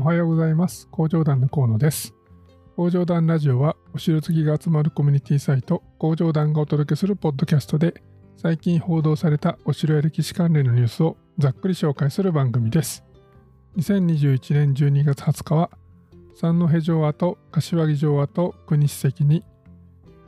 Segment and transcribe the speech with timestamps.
[0.00, 0.88] おはようございます。
[0.90, 2.14] 工場団の河野です。
[2.74, 8.02] 工場団ラジオは、お城好きが集まるコミュニティサイト、工場団がお届けするポッドキャストで、
[8.38, 13.04] 最近報道されたお城や歴史関連のニュースをざっくり紹介する番組です。
[13.76, 15.70] 2021年12月20日は、
[16.34, 19.44] 三戸城跡、柏木城跡、国史跡に、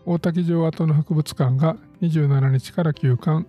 [0.05, 3.47] 大滝城跡の博物館が27日から休館、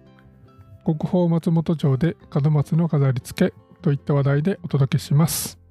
[0.86, 5.63] 国宝松本城で門松の飾り付けといった話題でお届けします。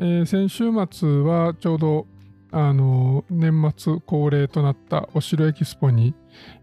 [0.00, 2.06] えー先週末はちょうど
[2.50, 6.14] あの年末恒例となったお城エキスポに、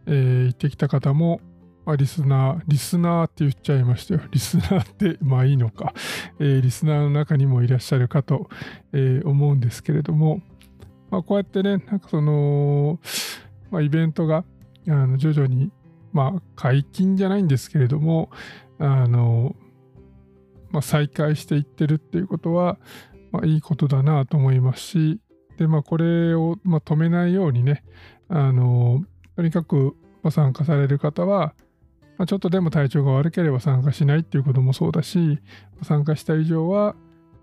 [0.05, 1.39] えー行ってきた方も、
[1.85, 4.21] まあ、リスナー、リスナーって言っちゃいましたよ。
[4.31, 5.93] リスナーってまあいいのか、
[6.39, 8.49] えーリスナーの中にもいらっしゃるかと、
[8.93, 10.41] えー思うんですけれども、
[11.09, 12.99] まあ、こうやってね、なんかその、
[13.69, 14.45] まあ、イベントが
[14.87, 15.71] あの徐々に、
[16.13, 18.29] まあ、解禁じゃないんですけれども、
[18.79, 19.55] あの、
[20.71, 22.77] まあ、再開していってるっていうことは、
[23.31, 25.19] まあ、いいことだなと思いますし、
[25.57, 27.83] で、まあ、これを、ま、止めないようにね、
[28.29, 29.03] あの、
[29.35, 29.95] とにかく、
[30.29, 31.55] 参加される方は、
[32.17, 35.39] ま、ちょっとでも体調が悪ければ参加しないっていうこともそうだし、
[35.81, 36.95] 参加した以上は、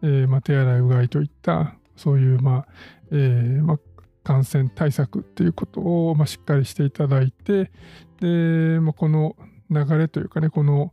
[0.03, 2.67] えーま、手洗いうがいといった、そういう、まあ、
[3.11, 3.79] えーま、
[4.23, 7.73] 感染対策っていうことを、ま、しっかりしていただいて、
[8.21, 9.37] で、まあ、この
[9.71, 10.93] 流れというかね、この、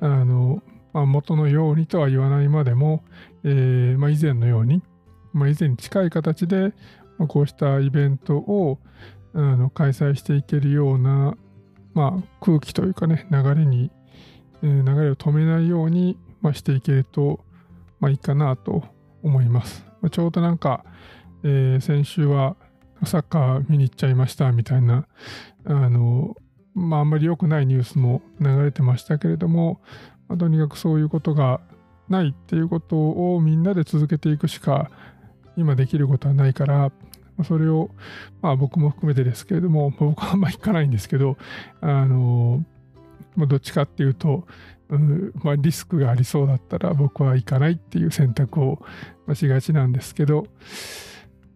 [0.00, 3.04] あの、まあ、元のようにとは言わないまでも、
[3.48, 4.82] えーまあ、以前のように、
[5.32, 6.74] まあ、以前に近い形で、
[7.16, 8.80] ま、こうしたイベントを
[9.34, 11.36] あの開催していけるような、
[11.94, 13.92] まあ、空気というかね、流れに、
[14.62, 17.44] えー流れを止めないように、ま、していけると、
[18.00, 18.82] まあ、いいかなと
[19.22, 19.86] 思います。
[20.00, 20.84] ま、ちょうどなんか、
[21.44, 22.56] えー先週は
[23.04, 25.06] サッカー見に行っちゃいましたみたいな、
[25.64, 26.34] あの、
[26.74, 29.80] まあ、あんまり良くないニュースも流れてましたけれども、
[30.28, 31.60] まあとにかくそういうことが
[32.08, 34.90] ないっていうことをみんなで続けていくしか
[35.56, 36.92] 今できることはないから、
[37.44, 37.90] それを、
[38.40, 41.36] まあ、僕も含めてですけれども、僕はあんまり行かないんですけど、
[41.80, 42.64] あの、
[43.36, 44.46] どっちかっていうと、
[44.88, 48.78] うまあ、リスクがありそうだったら僕は行かないっていう選択を
[49.34, 50.46] しがちなんですけど、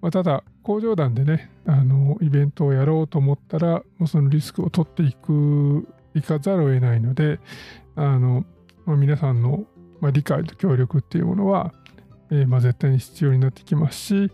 [0.00, 7.39] まあ、ただ工場団でねあのイベントをやろうと思ったらそのリスクを取っていくいかざるを得ないので
[7.94, 8.44] あの、
[8.84, 9.65] まあ、皆さんの、
[10.00, 11.72] まあ、理解と協力っていうものは、
[12.31, 14.33] えーまあ、絶対に必要になってきますし、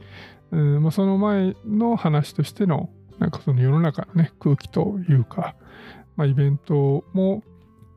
[0.53, 5.57] うんまあ、その前の話としてのなんかその世の中のね空気というか、
[6.17, 7.43] まあ、イベントも、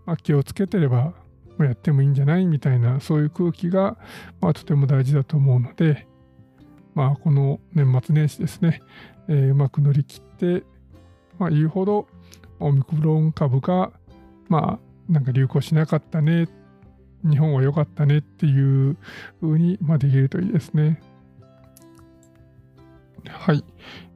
[0.06, 1.14] まあ、気をつけてれば
[1.60, 3.98] やってもいいんじゃないみたいなそういう空気が、
[4.40, 6.08] まあ、とても大事だと思うので、
[6.96, 8.82] まあ、この年末年始ですね、
[9.28, 10.64] えーうまく乗り切って、
[11.38, 12.08] まあ、言うほど
[12.60, 13.92] オミクロン株が、
[14.48, 16.48] まあ、なんか流行しなかったね、
[17.24, 18.98] 日本は良かったねっていう
[19.42, 21.02] 風に、まあ、できるといいですね。
[23.28, 23.64] はい。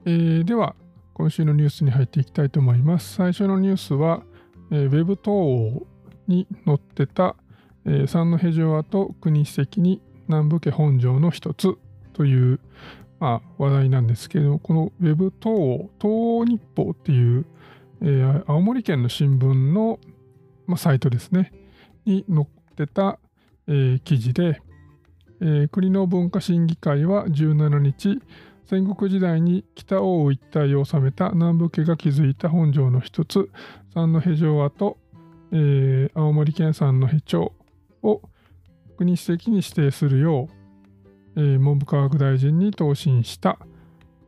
[0.06, 0.74] えーでは、
[1.12, 3.14] 今週のニュースに入っていきたいと思います。
[3.14, 4.22] 最初のニュースは、
[4.70, 5.86] えーウェブ等
[6.26, 7.36] に載ってた、
[7.84, 11.76] えー三戸城跡国史跡に南部家本城の一つ
[12.14, 12.60] という、
[13.20, 17.46] まあ、話題なんですけれども、このウェブ東東日報っていう、
[18.00, 19.98] えー青森県の新聞の、
[20.66, 21.52] まあ、サイトですね、
[22.06, 23.18] に載ってた、
[23.68, 24.60] えー記事で、
[25.40, 28.20] えー国の文化審議会は17日、
[28.66, 33.50] 戦国時代に北大一帯を治めた南部家が築いた本城の一つ、
[33.94, 34.98] 三戸城跡、
[35.52, 37.52] えー青森県三戸町
[38.02, 38.22] を
[38.96, 40.48] 国史跡に指定するよ
[41.36, 43.58] う、えー文部科学大臣に答申した。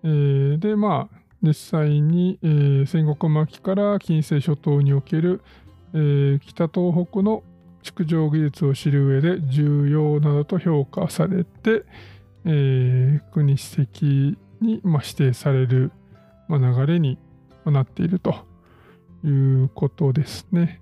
[0.05, 5.43] えーで、まあ、実際に、えー戦国末期から近世諸島における、
[5.95, 7.43] えー北東北の
[7.87, 11.85] 築城技術を知る上で重要などと評価されて、
[12.45, 14.07] えー国史跡
[14.61, 15.93] に、ま、指定される、
[16.49, 17.19] ま、流れに
[17.65, 18.45] なっていると
[19.25, 20.81] いうことですね。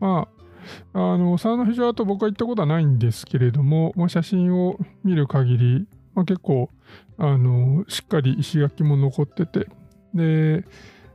[0.00, 0.26] ま
[0.92, 6.68] あ、あの、三戸城跡僕は行ったことはないんですけれども、まあ、写真を見る限り、まあ、結構、
[7.18, 9.68] あの、しっかり石垣も残ってて、
[10.14, 10.64] で、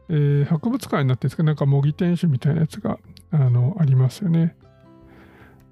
[0.09, 3.00] えー博物館になってるんですかなんか模擬天守みたいなやつが
[3.31, 4.56] あのありますよね。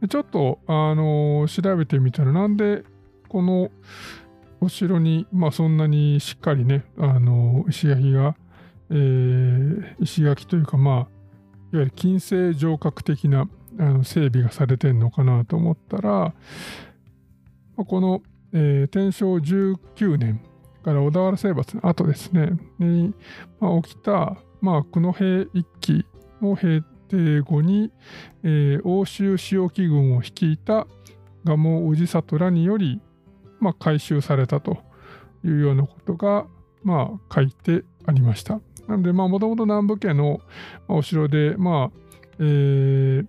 [0.01, 2.83] でちょっと、あの調べてみたらなんで
[3.29, 3.71] この
[4.61, 8.35] お城に、まあ、そんなにしっかりね、あの石垣が、
[8.89, 11.07] えー石垣というかまあいわ
[11.71, 13.47] ゆる近世城郭的な
[13.79, 16.33] あの整備がされてんのかなと思ったら、
[17.77, 18.21] まこの、
[18.53, 20.41] えー天正19年
[20.85, 23.15] から小田原征伐の後ですね、に、
[23.59, 26.05] まあ、起きた、まあ、久野兵一揆
[26.41, 27.91] の平定後に、
[28.43, 30.85] えー欧州仕置軍を率いた、
[31.43, 33.01] 蒲生氏里らにより、
[33.59, 34.77] まあ、改修されたと
[35.43, 36.45] いうようなことが、
[36.83, 38.59] まあ、書いてありました。
[38.87, 40.39] なので、もともと南部家の
[40.87, 41.97] お城で、まあ、
[42.37, 43.27] えー、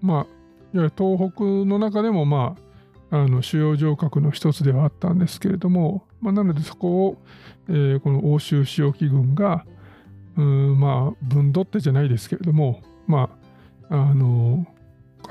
[0.00, 0.26] まあ、いわ
[0.72, 2.63] ゆる東北の中でも、まあ、
[3.14, 7.16] あの主要城郭の一つではあったんですけれども、まあ、なのでそこを、
[7.68, 9.64] えー、この欧州仕置軍が、
[10.36, 13.30] うんまあ、分取ってじゃないですけれども、ま
[13.88, 14.66] あ、あの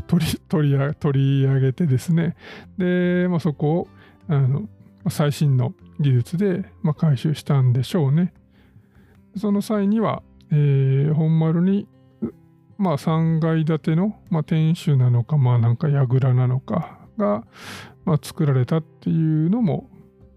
[0.08, 2.38] 取り取り取り上げてですね、
[2.78, 3.88] で、まあ、そこを
[4.30, 4.70] あの
[5.10, 8.34] 最新の技術で、まあ、回収したんでしょうね。
[9.36, 11.90] その際には、えー、本丸に、
[12.78, 17.46] まあ、3階建ての、まあ、天守なのか、まあ、なんか櫓なのかが、
[18.06, 19.90] まあ、作られたっていうのも、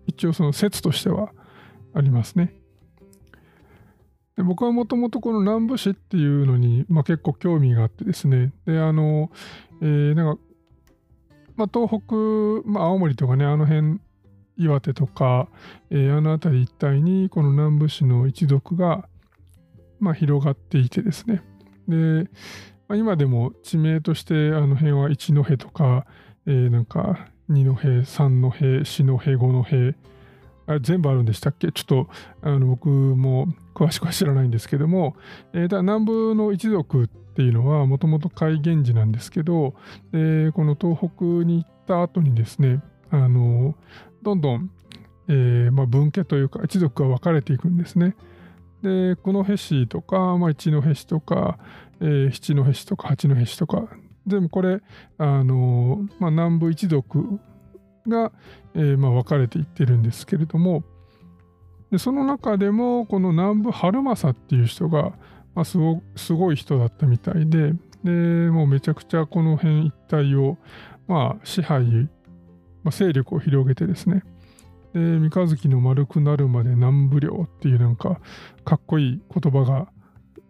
[0.06, 1.32] 一応その説としては
[1.94, 2.54] ありますね。
[4.36, 9.30] で僕はもともとこの南部市っていうのに、まあ、結構興味があってですね、で、あの、
[9.80, 10.42] えー、なんか、
[11.56, 13.98] まあ、東北、まあ、青森とかね、あの辺、
[14.58, 15.48] 岩手とか、
[15.90, 19.08] えー、あの辺り一帯に、この南部市の一族が、
[20.00, 21.42] まあ、広がっていてですね。
[21.88, 22.28] で、
[22.88, 26.06] まあ、今でも地名としてあの辺は一戸とか、
[26.46, 29.94] えー、なんか二戸、三戸、四戸、五戸、
[30.66, 31.70] あ全部あるんでしたっけ？
[31.70, 32.08] ちょっと
[32.42, 35.16] あの僕も詳しくは知らないんですけども、
[35.52, 39.74] えー、だ南部の一族っていうのはもともと海源氏なんですけど、
[40.12, 43.76] え、この東北に行った後にですねあの
[44.22, 44.70] どんどん、
[45.28, 48.16] えまあ、分家というか一族が分かれていくんですね。
[48.82, 51.58] で九戸市とか、まあ、一戸市とか、
[52.00, 53.88] えー、七戸市とか八戸市とか
[54.26, 54.80] 全部これ
[55.18, 57.38] あの、まあ、南部一族
[58.08, 58.32] が、
[58.74, 60.84] えー、まあ、分かれていってるんですけれども
[61.90, 65.12] でその中でもこの南部春政っていう人が、
[65.54, 67.72] まあ、すごすごい人だったみたいで
[68.04, 68.10] で
[68.50, 70.58] もうめちゃくちゃこの辺一帯を、
[71.08, 71.84] まあ、支配、
[72.82, 74.22] まあ、勢力を広げてですね
[74.92, 78.20] で三日月の丸くなるまで南部領っていうなんか
[78.64, 79.88] かっこいい言葉が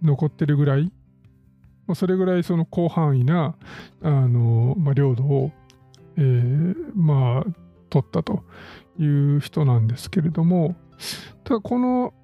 [0.02, 0.93] 残ってるぐらい、
[1.87, 3.56] まあ、それぐらいその広範囲な
[4.03, 5.53] あの、まあ、領土を
[6.17, 7.50] えー、まあ
[7.91, 8.43] 取ったと
[8.99, 10.75] いう人なんですけれども
[11.44, 12.15] ただこの、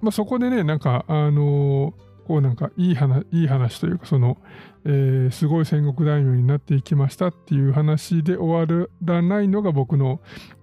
[0.00, 1.94] まあ、そこでねなんかあの
[2.26, 4.36] こうなんかいい話いい話というかその、
[4.84, 10.20] えー、すごい戦国大名になっていきましたっていう話で終わらないのが僕の、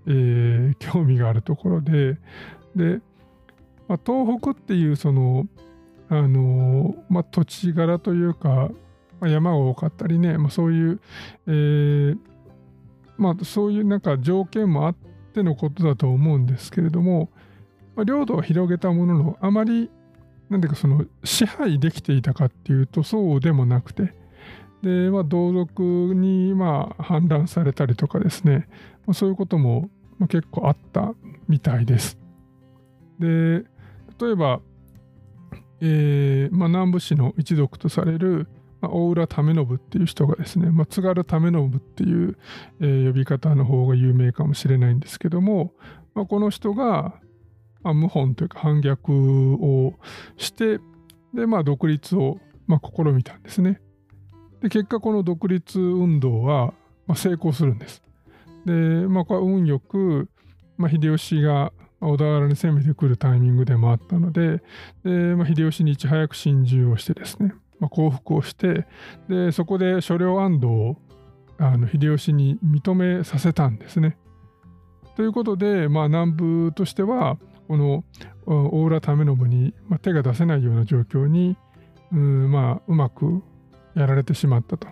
[0.07, 2.19] えー、興味があるところで
[2.75, 2.99] で、
[3.87, 5.47] まあ、東北っていうその
[6.07, 8.69] あのまあ、土地柄というか、
[9.19, 11.01] まあ、山が多かったりね、まあ、そういう、
[11.47, 12.17] えー、
[13.17, 14.95] まあそういうなんか条件もあっ
[15.33, 17.31] てのことだと思うんですけれども、
[17.95, 19.89] まあ、領土を広げたもののあまり
[20.49, 24.13] なんていうかその支配できていたかっていうとそうでもなくて
[24.83, 25.81] で、まあ、同族
[26.13, 28.67] にまあ反乱されたりとかですね、
[29.07, 29.89] まあ、そういうことも
[30.29, 31.15] 結構あった
[31.47, 32.19] みたいです。
[33.19, 33.65] で
[34.19, 34.61] 例えば、
[35.81, 38.47] えーまあ、南部市の一族とされる
[38.81, 42.37] まあ、大浦為信っていう人がですね、まあ、津軽為信っていう、
[42.81, 45.73] えー、呼び方の方が有名かもしれないんですけども、
[46.13, 47.15] まあ、この人が、
[47.83, 49.93] まあ、謀反というか反逆を
[50.37, 50.79] して
[51.33, 53.81] で、まあ、独立を、まあ、試みたんですね。
[54.61, 56.73] で結果この独立運動は、
[57.07, 58.03] まあ、成功するんです。
[58.65, 60.29] で、まあ、これ運よく、
[60.77, 61.71] まあ、秀吉が
[62.01, 64.61] 小田原に攻めてくるタイミングでもあったので
[65.03, 68.87] で、まあ、秀吉にいち早く心中をしてですねまあ、降伏をして
[69.29, 70.97] でそこで所領安堵を
[71.57, 74.17] あの秀吉に認めさせたんですね。
[75.15, 77.37] ということで、まあ、南部としては
[77.67, 78.03] この
[78.45, 81.57] 大浦為信に、手が出せないような状況に
[82.11, 83.41] う、まあ、うまく
[83.95, 84.87] やられてしまったと。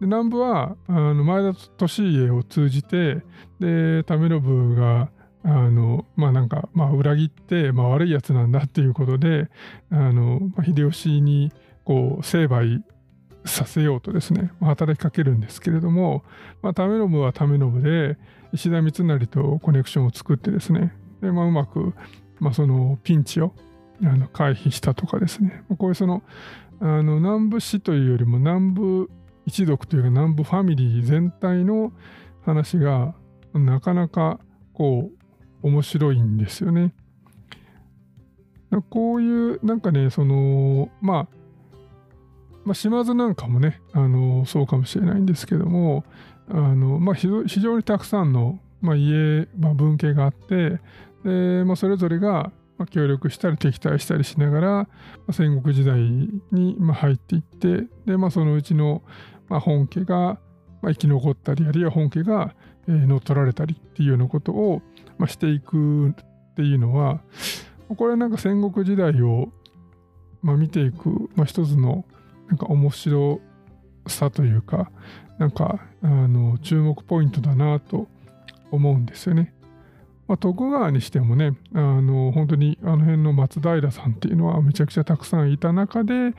[0.00, 3.22] で南部はあの前田利家を通じて
[3.58, 5.10] で為信が
[5.44, 9.50] あのまあなんか、まあ、裏切って、まあ、悪いやつなんだっていうことで
[9.90, 11.52] あの、まあ、秀吉に
[11.84, 12.82] こう成敗
[13.44, 16.24] させようとですね、働きかけるんですけれども、
[16.62, 18.16] まあ、為信は為信で
[18.54, 21.92] 石田三成とコネクションを作ってですねで、まあ、うまく、
[22.40, 23.52] まあ、そのピンチを
[24.02, 26.22] あの回避したとかですねこういうその
[26.80, 29.10] あの南部市というよりも南部
[29.46, 31.92] 一族というか南部ファミリー全体の
[32.44, 33.14] 話が
[33.52, 34.40] なかなか
[34.72, 35.23] こう
[35.64, 36.94] 面白いんですよね。
[38.90, 41.44] こういうなんかねそのまあ
[42.64, 46.04] まあ、島津なんかもね、あのそうかもしれないんですけども、
[46.48, 47.28] あのまあ、非
[47.60, 50.80] 常にたくさんの、まあ、家、まあ、文系があって、
[51.24, 52.52] でまあ、それぞれが
[52.90, 54.88] 協力したり敵対したりしながら、ま
[55.28, 59.02] あ、戦国時代に、入っていって、でまあ、そのうちの、
[59.48, 60.38] ま、本家が、
[60.82, 62.54] 生き残ったりあるいは本家が、
[62.86, 64.82] 乗っ取られたりっていうようなことを、
[65.18, 66.14] まあ、していくっ
[66.56, 67.20] ていうのは
[67.96, 69.48] これなんか戦国時代を、
[70.42, 72.04] まあ、見ていく、まあ、一つの
[72.48, 73.40] なんか面白
[74.06, 74.90] さというか
[75.38, 78.08] なんかあの注目ポイントだなと
[78.70, 79.54] 思うんですよね。
[80.26, 86.34] まあ、徳川にしてもねあの本当にあの辺の松平さんっていうのはめちゃくちゃたくさんいた中で、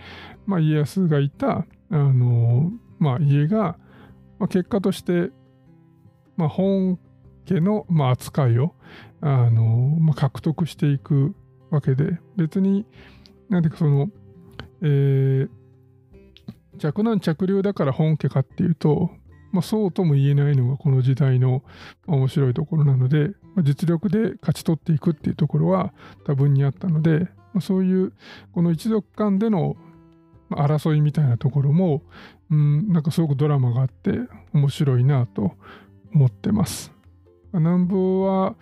[0.48, 3.78] まあ、家康がいたあの、まあ、家が、
[4.40, 5.30] まあ、結果として、
[6.36, 7.00] まあ、本
[7.46, 8.74] 家の、まあ、扱いを
[9.22, 9.64] あの、
[10.00, 11.36] まあ、獲得していく
[11.70, 12.86] わけで別に
[13.50, 14.10] 何ていうかその、
[14.82, 15.50] えー、
[16.84, 19.12] 若男着流だから本家かっていうと、
[19.52, 21.64] まあ、そうとも言えないのがこの時代の
[22.08, 25.94] 面白いところなので、まあ、実力で勝ち取っていくっていうところは
[26.26, 28.14] 多分にあったので、まあ、そういう
[28.54, 29.76] この一族間での
[30.52, 32.04] 争いみたいなところも、
[32.52, 34.12] うん、なんかすごくドラマがあって
[34.54, 35.54] 面白いなと
[36.14, 36.95] 思ってます。
[37.60, 38.56] 南部は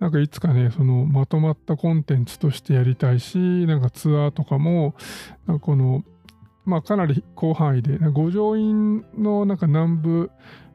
[0.00, 4.94] なんかいつかね、そのまとまったコンテンツとしてやりたいし、なんかツアーとかも、
[5.46, 6.04] なんかこの
[6.66, 10.30] まあ、かなり広範囲で、五条院のなんか南部、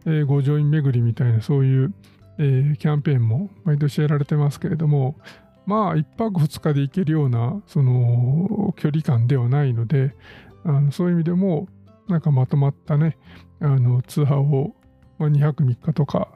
[0.05, 1.93] えー、五条院巡りみたいなそういう、
[2.39, 5.17] えー、キャンペーンも毎年やられてますけれども、
[5.65, 10.15] まあ、1泊2日で行けるようなその距離感ではないので、
[10.63, 11.67] あのそういう意味でも、
[12.07, 13.17] なんかまとまったね、
[13.59, 14.73] あのツアーを、
[15.19, 16.29] まあ、2泊3日とか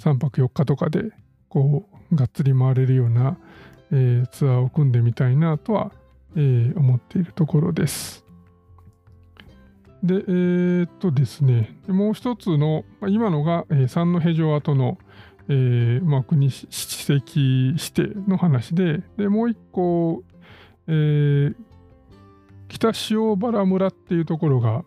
[0.00, 1.12] 3泊4日とかで、
[1.48, 3.36] こう、がっつり回れるような、
[3.92, 5.92] えー、ツアーを組んでみたいなとは、
[6.36, 8.24] えー、思っているところです。
[10.02, 14.98] で、えー、っとですね、もう一つの、今のが、え、三戸城跡の、
[15.48, 16.66] えーまあ、国史
[17.12, 20.22] 跡指定の話で、でもう一個、
[20.86, 21.54] えー、
[22.68, 24.84] 北塩原村っていうところが、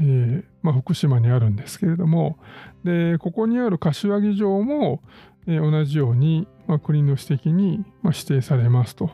[0.00, 2.38] えーまあ、福島にあるんですけれども、
[2.84, 5.02] でここにある柏木城も、
[5.46, 9.10] えー、同じように、まあ、国の史跡に、まあ、指定されますと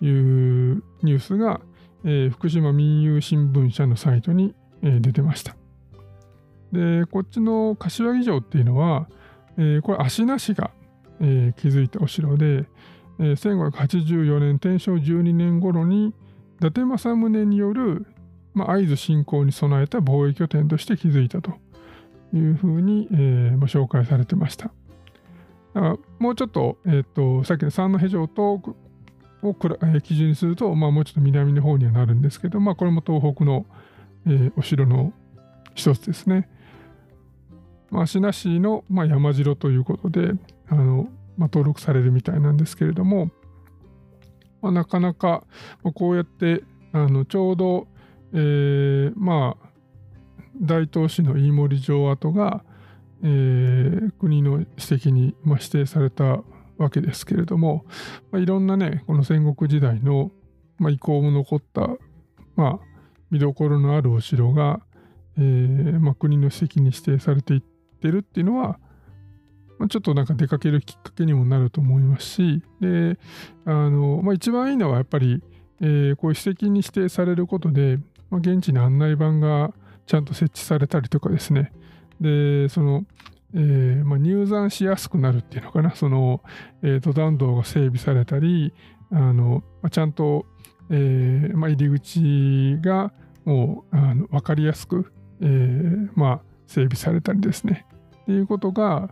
[0.00, 1.60] いうニュースが、
[2.04, 5.56] えー、福島民友新聞社のサイトにえー、出てました。
[6.72, 9.08] で、こっちの柏木城っていうのは、
[9.56, 10.70] えー、これ足なしが、
[11.20, 12.66] えー、築いたお城で、
[13.18, 16.12] えー、1584年天正12年頃に伊
[16.60, 18.06] 達政宗による、
[18.58, 21.52] まあ、会津侵攻に備えた防衛拠点として築いたと
[22.34, 24.72] いうふうに、えーまあ、紹介されてました。
[25.74, 28.60] だからもうちょっと,、えーと、さっきの三戸城と
[29.42, 29.54] を、
[30.02, 33.66] 基準にすると、まあ、もうちょっと南の方にはなるんですけど、まあ、これも東北の、
[34.26, 35.12] えー、お城の
[35.74, 36.48] 一つですね。
[37.90, 40.32] まあ、芦名市の、まあ、山城ということで、
[40.68, 43.30] あのまあ、登録されるみたいなんですけれども、
[44.60, 45.44] まあ、なかなか、
[45.84, 47.86] まあ、こうやってあのちょうど、
[48.32, 49.68] えー、まあ
[50.60, 52.64] 大東市の飯森城跡が、
[53.22, 56.42] えー、国の史跡に、指定された
[56.78, 57.84] わけですけれども、
[58.30, 60.30] まあ、いろんなねこの戦国時代の、
[60.78, 61.88] まあ、遺構も残った、
[62.56, 62.78] まあ、
[63.30, 64.80] 見どころのあるお城が、
[65.36, 67.60] えーまあ、国の史跡に指定されていっ
[68.00, 68.78] てるっていうのは、
[69.78, 73.18] まあ、ちょっとなんか出かけるきっかけにもなると思いますしで
[73.64, 75.42] あの、まあ、一番いいのはやっぱり、
[75.80, 77.98] えー、こういう史跡に指定されることで、
[78.30, 79.72] まあ、現地に案内板が
[80.06, 81.72] ちゃんと設置されたりとかですね
[82.20, 83.04] でその
[83.54, 86.42] えーまあ、入山しやすくなるっていうのかな、その、
[86.82, 88.74] えー、登山道が整備されたり、
[89.10, 90.44] あのまあ、ちゃんと、
[90.90, 93.12] えーま、入り口が
[93.46, 95.46] もうあの分かりやすく、え
[96.14, 97.86] ま、整備されたりですね。
[98.22, 99.08] っていうことが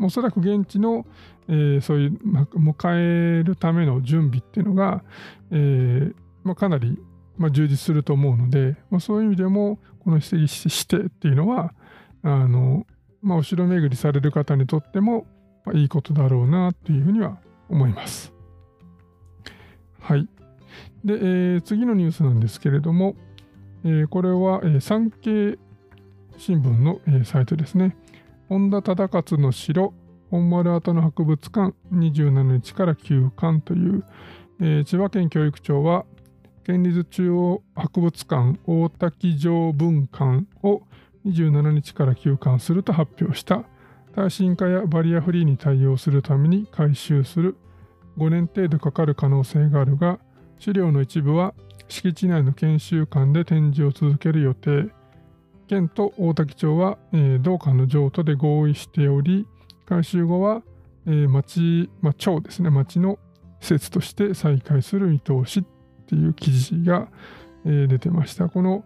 [0.00, 1.06] おそらく現地の、
[1.48, 5.04] えー、そういう、まあ、迎えるための準備っていうのが、
[5.52, 6.98] えーまあ、かなり、
[7.38, 11.72] まあ、充実すると思うので、まあ、そういう意味でもこの指摘してっていうのは
[12.22, 12.86] あの、
[13.22, 15.26] まあ、お城巡りされる方にとっても、
[15.74, 17.38] いいことだろうなというふうには
[17.68, 18.32] 思います。
[20.00, 20.28] はい。
[21.04, 23.16] で、えー、次のニュースなんですけれども、
[23.84, 25.58] えー、これは、えー、産経
[26.38, 27.96] 新聞の、えー、サイトですね。
[28.48, 29.92] 本田忠勝の城、
[30.30, 34.04] 本丸跡の博物館27日から休館という、
[34.60, 36.04] えー、千葉県教育庁は
[36.66, 40.82] 県立中央博物館大滝城文館を
[41.24, 43.62] 27日から休館すると発表した。
[44.16, 47.56] 耐震化やバリアフリーに対応するために改修する。
[48.18, 50.18] 5年程度かかる可能性があるが
[50.58, 51.54] 資料の一部は
[51.86, 54.88] 敷地内の研修館で展示を続ける予定。
[55.68, 59.46] 県と大滝町は、えー、同館の譲渡で合意しており、
[59.84, 60.64] 改修後は、
[61.06, 63.20] えー、町、まあ、町ですね、町の
[63.60, 65.64] 施設として再開する見通し。
[66.06, 67.08] っていう記事が、
[67.64, 68.48] 出てました。
[68.48, 68.84] この、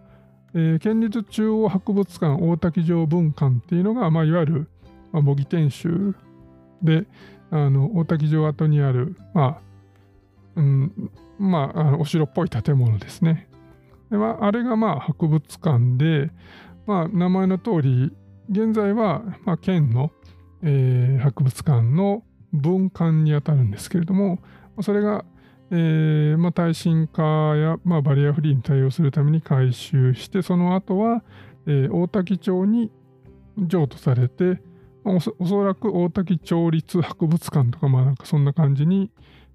[0.53, 4.69] 県立中央博物館大滝城文館っていうのが、まあ、いわゆる、
[5.11, 6.15] まあ、模擬天守
[6.81, 7.05] で
[7.51, 9.61] あの大滝城跡にある、まあ
[10.55, 13.47] うんまあ、あのお城っぽい建物ですね。
[14.09, 16.31] でまあ、あれがまあ博物館で、
[16.85, 18.11] まあ、名前の通り
[18.49, 20.11] 現在はまあ県の、
[20.63, 24.39] えー、博物館の文館にあたるんですけれども
[24.81, 25.23] それが、
[25.73, 27.21] えーまあ、耐震化
[27.55, 31.23] や、まあ、バリアフリーに対応するために改修してその後は、
[31.65, 32.91] えー、大滝町に
[33.57, 34.61] 譲渡されて
[35.05, 39.11] おそおそらく大滝町立博物館とかまあなんかそんな感じに、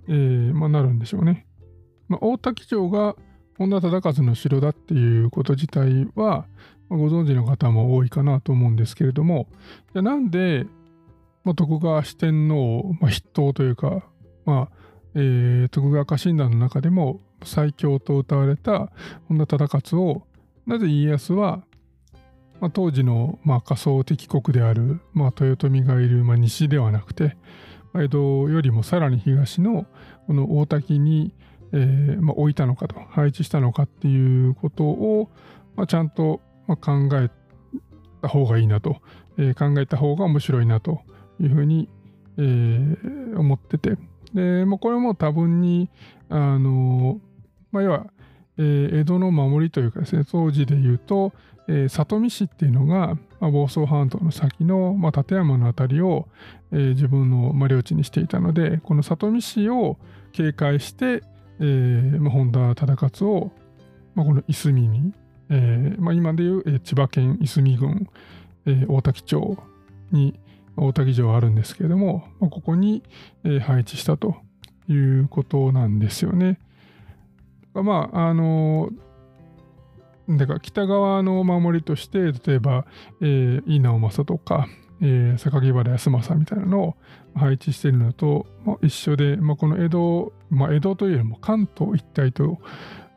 [0.09, 1.47] えーまあ、なるんでしょうね。
[2.09, 3.15] まあ、大滝町が
[3.59, 6.47] 本田忠勝の城だっていうこと自体は、
[6.89, 9.49] まあ、ご存知の方も多いかなと思うんですけれども
[9.93, 10.67] じゃなんで、
[11.45, 14.05] まあ、徳川四天王、まあ、筆頭というか、
[14.45, 14.86] まあ
[15.19, 18.91] えー、徳川家臣団の中でも最強と謳われた
[19.29, 20.27] 本田忠勝を
[20.67, 21.65] なぜ家康は、
[22.61, 27.35] まあ、当時の、まあ、仮想敵国である、まあ、豊臣がいる、まあ、西ではなくて
[27.95, 28.19] 江戸
[28.51, 29.87] よりもさらに東の
[30.27, 31.33] この大滝に、
[31.73, 35.31] えーまあ、置いたのかと配置したのかっていうことを、
[35.77, 37.31] まあ、ちゃんと、まあ、考え
[38.21, 39.01] た方がいいなと、
[39.39, 41.01] えー、考えた方が面白いなと
[41.41, 41.89] いうふうに、
[42.37, 43.97] えー、思ってて。
[44.35, 45.89] で、まあ、これも多分に
[46.29, 47.21] あの、
[47.73, 48.07] まあ、要は、
[48.59, 51.33] えー、江戸の守りというかですね当時で言うと、
[51.69, 56.29] えー、里見市っていうのが、まあ、房総半島の先の、まあ、立山の辺りを、
[56.73, 59.99] えー、自分の、まあ、領地にしていたのでこの里見市を
[60.33, 61.23] 警戒して、
[61.61, 63.53] えーまあ、本田忠勝を、
[64.15, 65.13] まあ、このいすみに、
[65.51, 68.09] えーまあ、今でいう、えー、千葉県いすみ郡、
[68.67, 69.59] えー、大滝町
[70.13, 70.39] に
[70.77, 73.03] 大滝城あるんですけれども、まあ、ここに、
[73.63, 74.37] 配置したと
[74.89, 76.59] いうことなんですよね。
[77.75, 78.91] まああの
[80.29, 82.85] だから北側の守りとして例えば、
[83.21, 84.67] えー、井直政とか、
[85.01, 86.97] えー、榊原康政みたいなのを
[87.35, 92.59] 配置しているのと、まあ、一緒で、まあ、この江戸、まあ、江戸というよりも関東一帯と、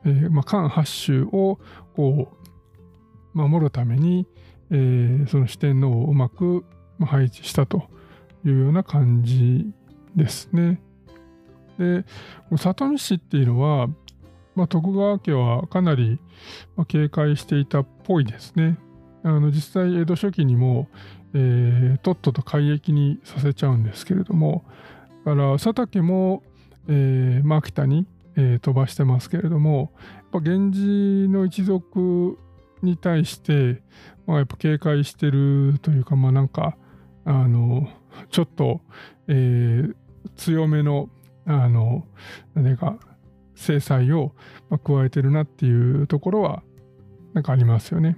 [0.06, 1.60] えーまあ、関八州を
[1.96, 2.32] こ
[3.34, 4.28] う守るために、
[4.70, 6.64] えー、その四天王をうまく
[7.06, 7.90] 配置したと
[8.46, 9.72] いうような感じ
[10.16, 10.82] ですね。
[11.78, 12.06] で、
[12.58, 13.88] 里見市っていうのは、
[14.56, 16.20] まあ、徳川家はかなり
[16.88, 18.78] 警戒していたっぽいですね。
[19.24, 20.88] あの実際江戸初期にも、
[21.34, 24.64] えー、とっとと改易にさせちゃうんですけれども
[25.26, 26.44] だから佐竹も、
[26.88, 32.38] えーまあ、秋田に、えー、飛ばしてますけれどもやっぱ源氏の一族
[32.82, 33.82] に対して、
[34.26, 36.78] まあ、やっぱ警戒してるというかまあなんか
[37.30, 37.88] あの
[38.32, 38.82] ちょっと、
[39.28, 39.96] えー、
[40.36, 41.10] 強めの
[41.46, 42.04] あの
[42.56, 42.98] 何か
[43.54, 44.34] 制裁を
[44.84, 46.64] 加えてるなっていうところは
[47.34, 48.18] なんかありますよね。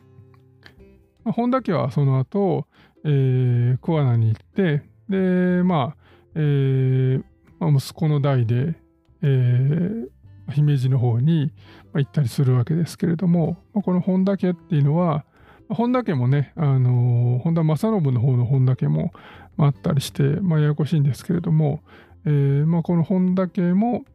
[1.26, 2.68] まあ、本田家はその後、
[3.04, 5.98] えー、桑名に行ってでまあ、
[6.36, 7.24] えー
[7.60, 8.76] まあ、息子の代で、
[9.22, 10.08] えー、
[10.52, 11.52] 姫路の方に
[11.94, 15.26] 行ったりするわけですけれども、この本田家っていうのは
[15.74, 19.12] 本田家もね、あの、本田正信の方の本田家も
[19.58, 21.82] あったりして、まあ、ややこしいんですけれども、
[22.26, 24.06] えーまあ、この本田家も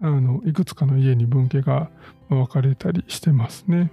[0.00, 1.90] あのいくつかの家に分家が
[2.28, 3.92] 分かれたりしてますね。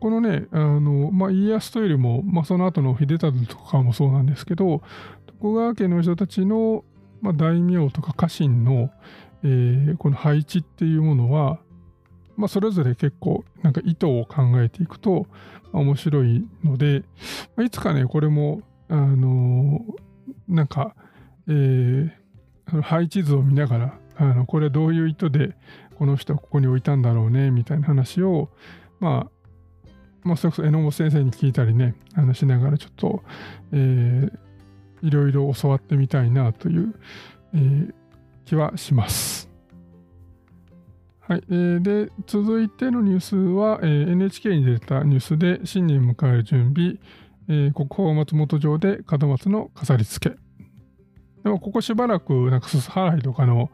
[0.00, 4.82] このね、あのまあ、家康というよりも、まあ、その後の秀忠とかもそうなんですけど、
[5.26, 6.84] 徳川家の人たちの、
[7.22, 8.90] まあ、大名とか家臣の、
[9.42, 11.58] えー、この配置っていうものは、
[12.38, 15.26] まあ、それぞれ結構なんか意図を考えていくと、
[15.72, 17.02] 面白いので、
[17.56, 20.94] まあ、いつかね、これも、あのー、なんか、
[21.48, 25.56] えー、配置図を見ながら、あのこれどういう意図で
[25.96, 28.50] この人はここに置いたんだろうねみたいな話を、
[29.00, 29.88] まあ、
[30.22, 33.22] まあ、それこそ榎本先生に聞いたりね、あのしながらちょっと、
[33.72, 36.94] えー、いろいろ教わってみたいなという、
[37.54, 37.94] えー、
[38.44, 39.47] 気はします。
[41.28, 46.94] はい、えー、で続いてのニュースは、えー、NHK に出たニュースで新年迎える準備、
[47.50, 50.36] えー、国宝松本城で門松の飾り付け。
[51.44, 53.68] でもここしばらくなんかすす払いとかの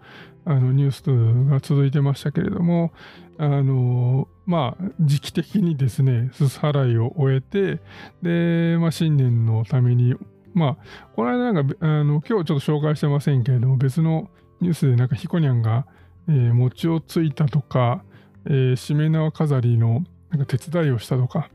[0.44, 2.92] あのニュースが続いてましたけれども、
[3.38, 7.80] あのまあ時期的にですね、すす払いを終えて、
[8.20, 10.16] で、まあ、新年のために、
[10.54, 10.76] まあ、
[11.14, 14.28] この間なんか、あの今日ちょっと紹介してませんけれども、別の
[14.60, 15.86] ニュースでなんかひこにゃんが、
[16.28, 18.04] えー、餅をついたとか、
[18.46, 21.50] えー、しめ縄飾りのなんか手伝いをしたとか、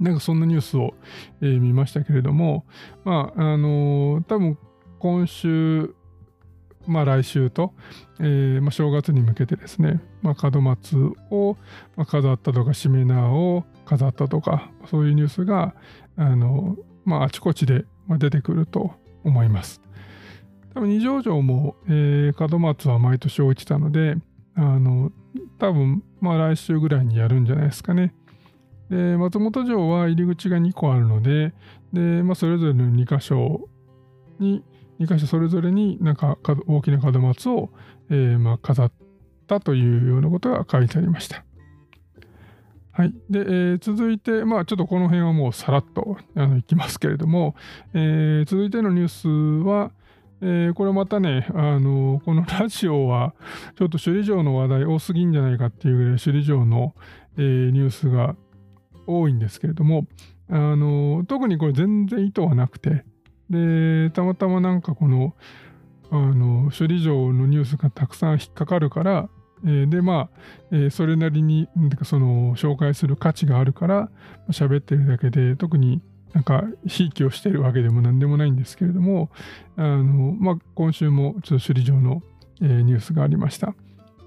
[0.00, 0.94] なんかそんなニュースを、
[1.40, 2.66] えー、見ましたけれども、
[3.04, 4.58] まあ、あのー、多分
[4.98, 5.94] 今週
[6.86, 7.74] まあ、来週と、
[8.20, 10.96] えーまあ、正月に向けてですね、まあ、門松
[11.30, 11.56] を
[12.06, 15.74] 飾ったとか、しめ縄を飾ったとか、そういうニュースが、
[16.16, 17.84] あの、まあ、あちこちで
[18.18, 18.92] 出てくると
[19.24, 19.80] 思います。
[20.76, 24.16] 多分二条城も、えー、門松は毎年置いてたので、
[24.54, 25.10] あの、
[25.58, 28.12] 多分、まあ来週ぐらいにやるんじゃないですかね。
[28.90, 31.54] で、松本城は入り口が2個あるので、
[31.94, 33.70] で、まあそれぞれの2箇所
[34.38, 34.62] に、
[35.00, 36.36] 2箇所それぞれになんか
[36.66, 37.70] 大きな門松を、
[38.10, 38.92] えー、まあ飾っ
[39.46, 41.42] たというようなことが書いてありました。
[42.92, 43.14] はい。
[43.30, 47.54] で、えー、続いて、まあちょっとこの辺はもうさらっとあのいきますけれども、
[47.94, 49.90] えー、続いてのニュースは、
[50.42, 53.34] えー、これまたね、あのこのラジオは
[53.76, 56.94] ちょっと首里城の話題多すぎんじゃないかっていうぐらい首里城の、
[57.38, 58.36] えー、ニュースが
[59.06, 60.06] 多いんですけれども、
[60.48, 63.04] あの特にこれ全然意図はなくて、
[63.48, 65.34] で、たまたまなんかこの、
[66.10, 69.28] あの首里城のニュースがたくさん引っかかるから、
[69.64, 70.38] えー、でまあ、
[70.70, 71.68] えー、それなりに
[72.04, 74.10] その紹介する価値があるから
[74.50, 76.02] 喋ってるだけで特に
[76.36, 79.30] なんか、ひいきをしてるわけでも何でもないんですけれども、
[79.74, 82.22] あの、まあ、今週もちょっと首里城の、
[82.60, 83.74] えー、ニュースがありました。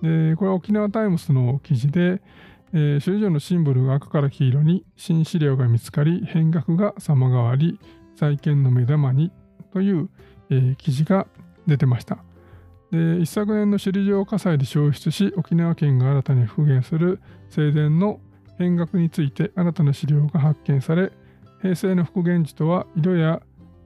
[0.02, 2.24] で、これは沖縄タイムスの記事で、
[2.74, 7.80] えー、首里城のシンボルが赤から黄色に新資料が見つかり、変額が様変わり、
[8.16, 9.32] 再建の目玉に
[9.72, 10.10] という、
[10.50, 11.28] えー、記事が
[11.68, 12.24] 出てました。
[12.90, 18.20] で一昨年の首里城火災で焼失し沖縄県が新たに復元する正殿の
[18.58, 21.12] 変額について新たな資料が発見され
[21.62, 23.42] 平成の復元時とは色や、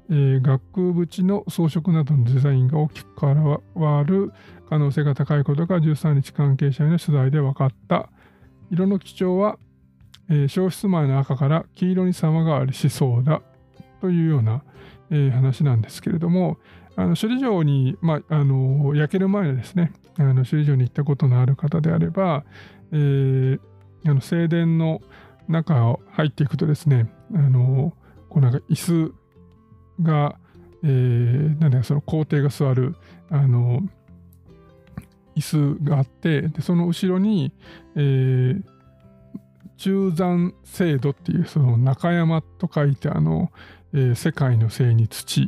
[0.10, 3.36] えー、額縁の装飾などのデザインが大きく変
[3.76, 4.32] わる
[4.70, 8.10] 可能性が高いことが13日関係者への取材で分かった。
[8.72, 9.58] 色の基調は、
[10.30, 13.42] えー、消失前の赤から黄色に様変わりしそうだ。
[14.04, 14.64] というような、
[15.12, 16.58] えー、話なんですけれども
[16.98, 22.44] あの首里城に、まあ、あの焼ける前のですねあの首里城に行ったことのある方であれば、
[22.92, 23.60] えー、
[24.06, 25.00] あの正殿の
[25.48, 27.94] 中を入っていくとですね、あの、
[28.30, 29.14] こうなんか椅子
[30.02, 30.38] が、
[30.84, 32.96] えー、なんだその皇帝が座る、
[33.30, 33.82] あの、
[35.36, 37.52] 椅子があって、でその後ろに、
[37.96, 38.64] えー、
[39.78, 43.52] 中山制度っていう、その中山と書いて、あの、
[43.94, 45.48] えー、世界のせいに土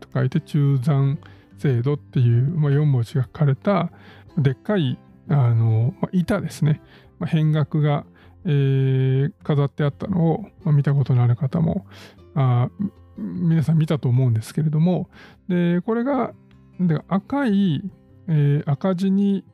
[0.00, 1.18] と書いて中山
[1.58, 3.90] 制度っていう、まあ、4文字が書かれた
[4.36, 6.82] でっかいあの、まあ、板ですね、
[7.18, 8.04] まあ、変額が
[8.44, 11.86] えー、飾ってあったのを、まあ、見たことのある方も
[12.34, 12.68] あ
[13.16, 15.08] 皆さん見たと思うんですけれども
[15.48, 16.32] でこれが
[16.80, 17.82] で赤い、
[18.28, 19.44] えー、赤字に、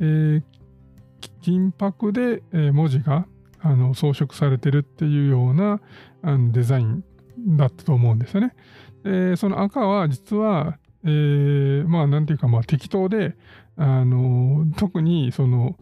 [0.00, 0.42] えー、
[1.40, 3.26] 金箔で、え、文字が
[3.60, 5.80] あの装飾されてるっていうような
[6.22, 7.02] あのデザイン
[7.56, 8.54] だったと思うんですよね。
[9.02, 13.36] でその赤は実は、えー、まあなんていうかまあ適当で
[13.76, 15.76] あの特にその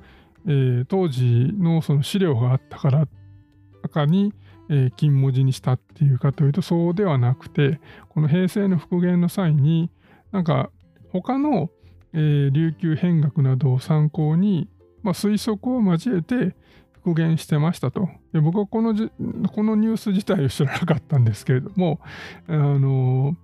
[0.47, 3.09] えー、当時のその資料があったから
[3.83, 4.33] 赤に、
[4.69, 9.91] えー、金文字にしたっていうかというとそうではなくてこの平成の復元の際に
[10.33, 10.71] なんか
[11.13, 11.71] 他の、
[12.13, 14.69] えー、琉球変額などを参考に、
[15.03, 16.55] まあ、推測を交えて
[17.07, 18.09] 復元してましたと。
[18.33, 19.09] 僕はこのじ
[19.55, 22.01] このニュース自体を知らなかったんですけれども、
[22.49, 23.37] あの、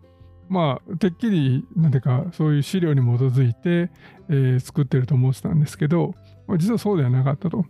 [0.48, 3.92] まあ、てっきり、なんていうか、そういう資料に基づいて、
[4.28, 6.14] えー、作ってると思ってたんですけど、
[6.52, 7.64] まあ、実はそうではなかったと。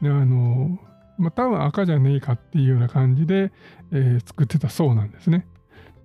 [0.00, 0.78] であの
[1.18, 3.52] まあ、多分赤じゃねえかっていうような感じで、
[3.92, 5.46] えー、作ってたそうなんですね。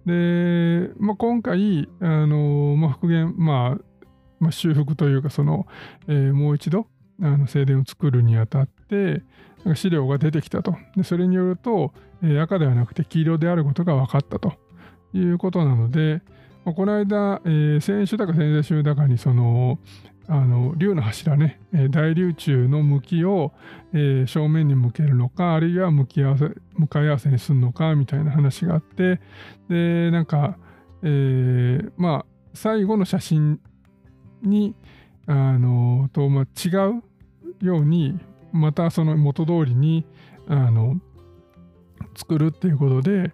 [0.06, 4.06] で、まあ、今回、あのまあ、復元、まあ、
[4.40, 5.66] まあ、修復というか、その、
[6.08, 6.88] えー、もう一度、
[7.22, 9.24] あの静電を作るにあたって、
[9.64, 10.76] なんか資料が出てきたと。
[10.98, 14.54] でそれによると、えー、赤ではなくて黄色であることが分かったと
[15.14, 16.22] いうことなので、
[16.66, 19.80] まあ、この間、えー、先週だか先々週だかにその、
[20.32, 23.52] あの竜の柱ね、大竜柱の向きを、
[23.94, 29.20] えー、正面に向けるのかあるいは向き合わせ向かい合わせにするのかみたいな話があって。
[29.70, 30.58] でなんか、
[31.02, 33.60] えー、まあ最後の写真
[34.44, 34.76] に
[35.26, 37.04] あのと、まあ、違う
[37.66, 38.20] ように
[38.52, 40.06] またその元通りに
[40.48, 41.00] あの
[42.20, 43.32] 作るっていうことで、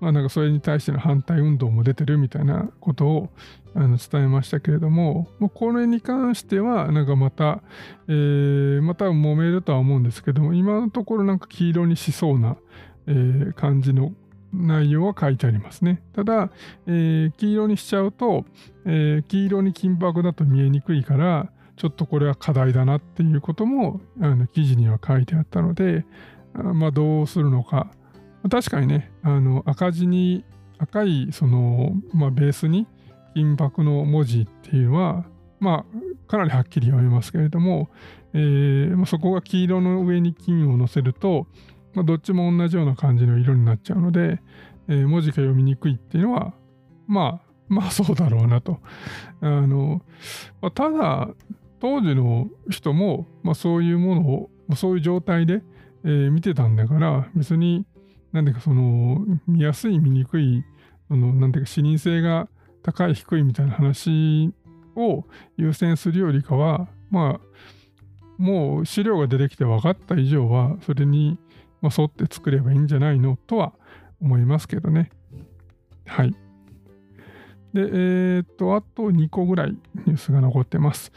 [0.00, 3.30] まあ、なんかそれに対しての反対運動も出てるみたいなことを
[3.74, 7.62] あの伝えましたけれども、もうこれに関しては、なんかまた、
[8.06, 12.56] えー、また揉めるとは思うんですけども、今のところなんか黄色にしそうな、
[13.06, 14.12] えー、感じの
[14.52, 16.00] 内容は書いてありますね。
[16.14, 16.50] ただ、
[16.86, 18.44] えー、黄色にしちゃうと、
[18.84, 26.04] えー、黄色に金箔だと見えにくいから、ちょっとこれは課題だなっていうこともあの記事には書いてあったので、
[26.54, 27.90] まあ、どうするのか。
[28.50, 30.44] 確かにね、あの赤字に
[30.78, 32.86] 赤いその、まあ、ベースに
[33.34, 35.26] 金箔の文字っていうのは、
[35.60, 37.90] まあ、かなりはっきり読めますけれども、
[38.32, 41.46] えーまあ、そこが黄色の上に金を乗せると、
[41.94, 44.40] まあ、どっちも同じような感じの色になっちゃうので、
[44.88, 46.54] えー、文字が読みにくいっていうのは、
[47.06, 48.80] まあ、まあそうだろうなと。
[49.40, 50.02] あの、
[50.60, 51.28] まあ、ただ、
[51.80, 55.62] 当時の人も、まあ、そういうものを、そういう状態で、
[56.04, 57.86] えー、見てたんだから、別に、
[58.32, 60.64] なんでかその、見やすい、見にくい、
[61.08, 62.48] その、なんていうか、視認性が
[62.82, 64.52] 高い、低いみたいな話
[64.96, 65.24] を
[65.56, 71.38] 優先するよりかは、まあ、もう資料が出てきて分かった以上は、それに、
[71.82, 73.72] 沿って作ればいいんじゃないのとは
[74.20, 75.10] 思いますけどね。
[76.06, 76.32] はい。
[77.72, 81.12] で、えー、っと、あと2個ぐらいニュースが残ってます。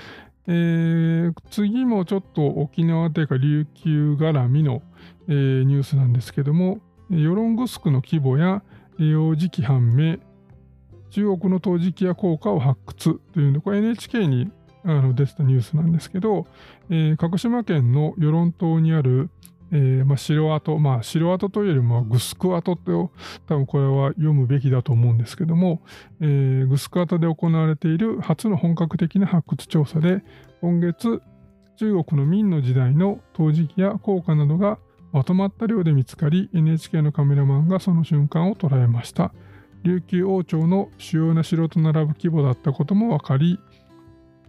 [0.48, 4.82] えー、次もちょっと沖縄というか琉球絡みの、
[5.28, 6.80] えー、ニュースなんですけども、
[7.12, 8.64] ヨロングスクの規模や
[8.98, 10.18] 利用時期判明、
[11.10, 14.50] 中国の陶磁器や効果を発掘というのこれ NHK に
[14.84, 16.48] あの出てたニュースなんですけど、
[16.90, 19.30] えー、鹿児島県の与論島にある、
[19.72, 23.12] えーまあ、城跡、まあ、城跡というよりもグスク跡と
[23.48, 25.82] 多分これは読むべきだと思うんですけども、
[26.22, 30.24] えー、グスク跡で行われている初の本格的な発掘調査で
[30.62, 31.22] 今月
[31.78, 34.80] 中国の明の時代の陶磁器や効果などが
[35.12, 39.34] まとまった量で見つかり NHK のカメラマンがその瞬間を捉えました
[39.84, 43.60] 琉球王朝の主要な城と並ぶ規模だったことも分かり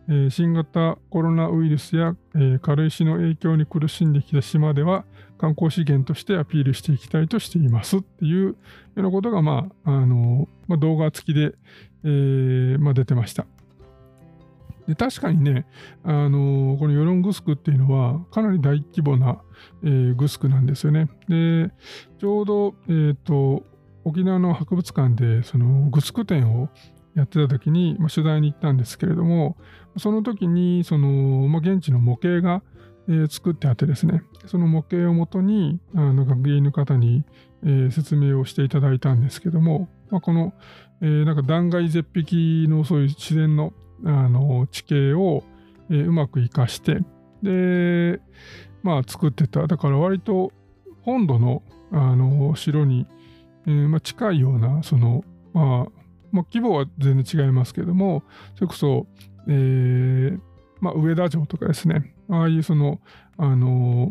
[0.08, 5.04] えー、新型コロナウイルスや、えー、軽石の影響に苦しんできた島では
[5.38, 8.54] 観光資源としてアピールしていきたいとしていますっていうよ
[8.96, 11.54] うなことが、まああのまあ、動画付きで、
[12.04, 13.46] えーまあ、出てました。
[14.86, 15.66] で確かにね、
[16.04, 19.40] あのこのヨロングスクっていうのはかなり大規模な、
[19.84, 21.08] えー、グスクなんですよね。
[21.28, 21.72] で、
[22.18, 23.64] ちょうど、えーと
[24.04, 26.68] 沖縄の博物館でそのグスク展を
[27.14, 29.56] やってた時に、まあ、取材に行ったんですけれども、
[29.98, 32.62] その時に、その、まあ、現地の模型が、
[33.08, 37.24] えー、作ってあってですね、その模型をもとに、あの学芸員の方に、
[37.64, 40.54] えー、説明をしていただいたんですけども、まあ、この、
[41.02, 43.72] えー、なんか断崖絶壁のそういう自然の
[44.04, 45.44] あの地形を、
[45.90, 47.00] え、うまく活かして、
[47.42, 48.20] で、
[48.82, 49.66] まあ作ってた。
[49.66, 50.52] だから割と
[51.02, 51.62] 本土の
[51.92, 53.06] あの城に、
[53.66, 58.22] えーまあ、近いような、その、まあ、まあ、規模は全然違いますけども、
[58.54, 59.06] それこそ、
[59.46, 60.40] えー、
[60.80, 63.00] まあ、上田城とかですね、ああいうその、
[63.36, 64.10] あの、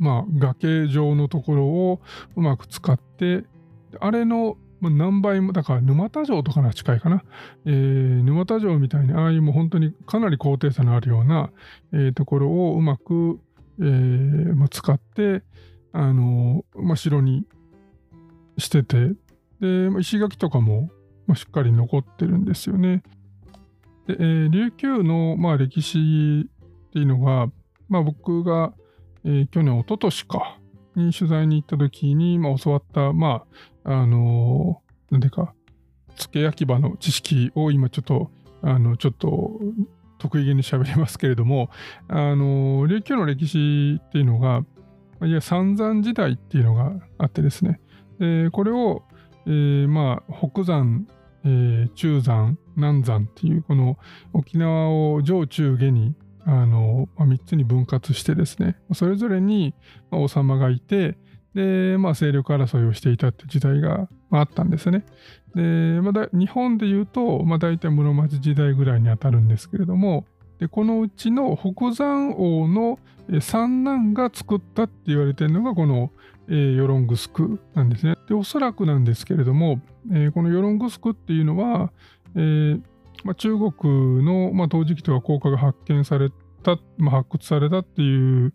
[0.00, 2.00] まあ、崖状のところを
[2.36, 3.44] うまく使って、
[4.00, 7.24] あれの何倍も、だから沼田城とかが近いかな。
[7.66, 11.50] えー、沼田城みたいに、ああいうもう本当にかなり高低差のあるような、
[11.92, 13.40] えー、ところをうまく、
[13.80, 15.42] えーまあ、使って、
[15.92, 17.44] あのー、まあ、城に
[18.56, 19.14] してて、
[19.60, 20.90] で、石垣とかも
[21.34, 23.02] しっかり残ってるんですよね。
[24.06, 27.50] で、えー、琉球の、まあ、歴史っていうのが、
[27.88, 28.72] まあ、僕が、
[29.24, 30.58] えー、去年、一昨年か、
[30.98, 33.46] に取材に行った時に、まあ、教わった、まあ、
[33.90, 35.54] あのー、なんでか、
[36.16, 39.60] 付け焼き場の知識を今ちょっと、あの、ちょっと
[40.18, 41.70] 得意げに喋りますけれども、
[42.08, 44.62] あの、琉球の歴史っていうのが、
[45.26, 47.80] いや、三山時代っていうのがあってですね、
[48.18, 49.04] でこれを、
[49.46, 51.06] えー、まあ、北山、
[51.44, 53.96] えー、中山、南山っていう、この
[54.34, 59.74] 沖縄を上中下に、あの、まあ、3つに分割してですね、それぞれに
[60.10, 61.16] 王様がいて、
[61.54, 65.04] で、まあ、勢力争いをしていたって時代があったんですね。
[65.54, 70.26] で、まあ、日本で言うと、まあ、大体室町時代ぐらいにあたるんですけれども、
[70.58, 72.98] でこのうちの北山王の
[73.40, 76.10] 三男が作ったって言われてるのがこの、
[76.48, 78.16] えー、ヨロングスクなんですね。
[78.28, 79.80] で、おそらくなんですけれども、
[80.10, 81.92] えー、このヨロングスクっていうのは、
[82.34, 82.82] えー
[83.24, 86.30] まあ、中国の、まあ、陶磁器とか効果が発見され
[86.62, 88.54] た、まあ、発掘されたっていう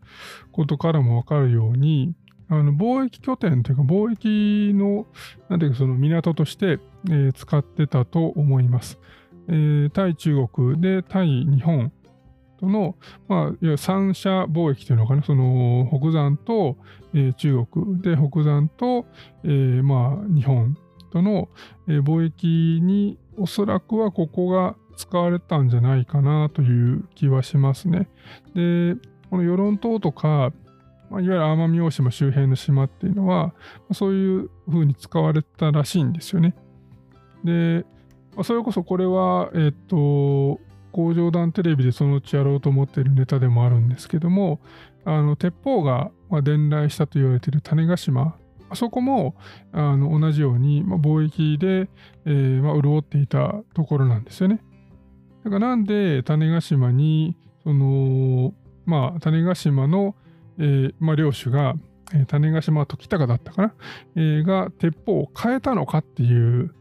[0.51, 2.15] ことからもわかるように、
[2.59, 5.07] あの貿易拠点というか貿易の、
[5.49, 8.99] なんていうかその港として、えー、使ってたと思います。
[9.47, 11.91] えー、対中国で対日本
[12.59, 12.95] との、
[13.27, 16.77] まあ、いわゆる三者貿易というのかな、その北山と、
[17.13, 19.05] えー、中国で北山と、
[19.43, 20.77] えー、まあ日本
[21.11, 21.49] との、
[21.87, 28.09] えー、貿易におそらくはここが使われたんじゃないかなという気はしますね。
[28.55, 28.95] で、
[29.29, 30.53] この与論島とか、
[31.13, 33.53] まあ、いわゆる奄美大島周辺の島っていうのは、
[33.91, 36.55] そういうふうに使われたらしいんですよね。
[37.43, 37.85] で、
[38.43, 40.59] それこそこれは、えっ、と、
[40.91, 44.59] 工場団テレビでそのうちやろうと思っているネタでもあるんですけども、
[45.05, 46.11] あの鉄砲が
[46.43, 48.35] 伝来したと言われている種子島、
[48.69, 49.35] あそこも
[49.71, 51.89] あの同じように、まあ、貿易で、
[52.25, 54.61] えーまあ、潤っていたところなんですよね。
[55.43, 58.53] だからなんで種子島にその
[58.85, 60.15] まあ種子島の、
[60.59, 61.75] えーまあ、領主が、
[62.13, 63.73] えー、種子島時高だったかな、
[64.15, 66.73] えー、が鉄砲を変えたのかっていう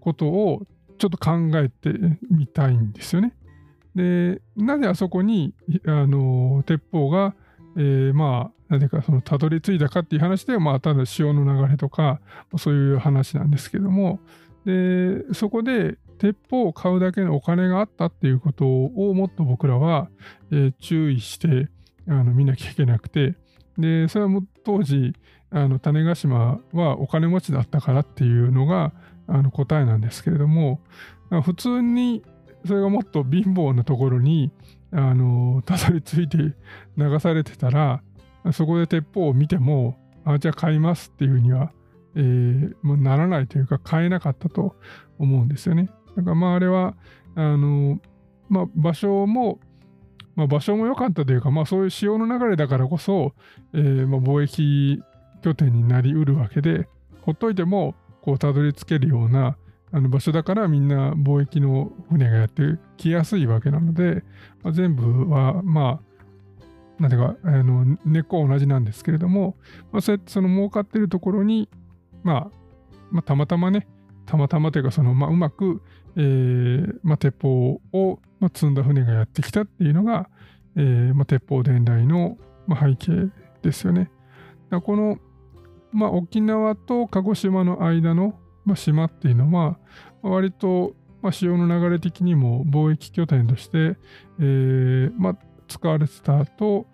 [0.00, 0.66] ことを
[0.98, 1.90] ちょっと考えて
[2.30, 3.34] みたいんですよね。
[3.94, 5.54] でなぜあそこに
[5.86, 7.34] あの鉄砲が、
[7.76, 12.20] えー、まあなぜかそのたどり着いたかっていう話ではまあただ潮の流れとか
[12.58, 14.20] そういう話なんですけども
[14.64, 20.08] でそこで鉄砲を買うだけのお金があったっていうことをもっと僕らは、
[20.50, 21.68] えー、注意して
[22.08, 23.34] あの見なきゃいけなくて
[23.76, 25.14] でそれはも当時
[25.50, 28.92] あの種子島はお金持ちだったからっていうのが
[29.26, 30.80] あの答えなんですけれども
[31.42, 32.22] 普通に
[32.66, 34.50] それがもっと貧乏なところに
[34.90, 36.38] あのたどり着いて
[36.96, 38.02] 流されてたら
[38.52, 41.72] そこで鉄砲を見てもあじゃあ買いますっていうふうには、
[42.14, 44.76] えー、もうならないというか買えなかったと
[45.18, 45.90] 思うんですよね。
[46.16, 46.94] だからまああれは
[47.34, 48.00] あの、
[48.48, 49.60] まあ、場所も
[50.38, 53.32] まあ、場所も良かったというか、まあ、そういう潮の流れだからこそ、
[53.74, 55.02] えーまあ、貿易
[55.42, 56.88] 拠点になりうるわけで、
[57.22, 59.56] ほっといてもこうたどり着けるような
[59.90, 62.62] あの場所だからみんな貿易の船がやって
[62.96, 64.22] きやすいわけなので、
[64.62, 69.56] まあ、全部はまあなんていうかあの根っこは同じなんですけれども、
[69.90, 71.68] まあ、そうやってその儲かってるところに、
[72.22, 72.50] まあ、
[73.10, 73.88] まあたまたまね
[74.26, 75.82] たまたまというかその、まあ、うまく、
[76.16, 80.28] えーまあ、鉄砲を、まあ、積んだ船がやってきたっていうのが、
[80.76, 82.36] えーまあ、鉄砲伝来の、
[82.68, 83.30] 背景
[83.62, 84.10] ですよね。
[84.84, 85.18] この
[85.92, 89.78] まあ、沖縄と鹿児島の間の、まあ、島っていうのは、
[90.22, 93.96] 割と、まあ、潮の流れ的にも貿易拠点として、
[94.38, 96.86] えーまあ、使われてたと、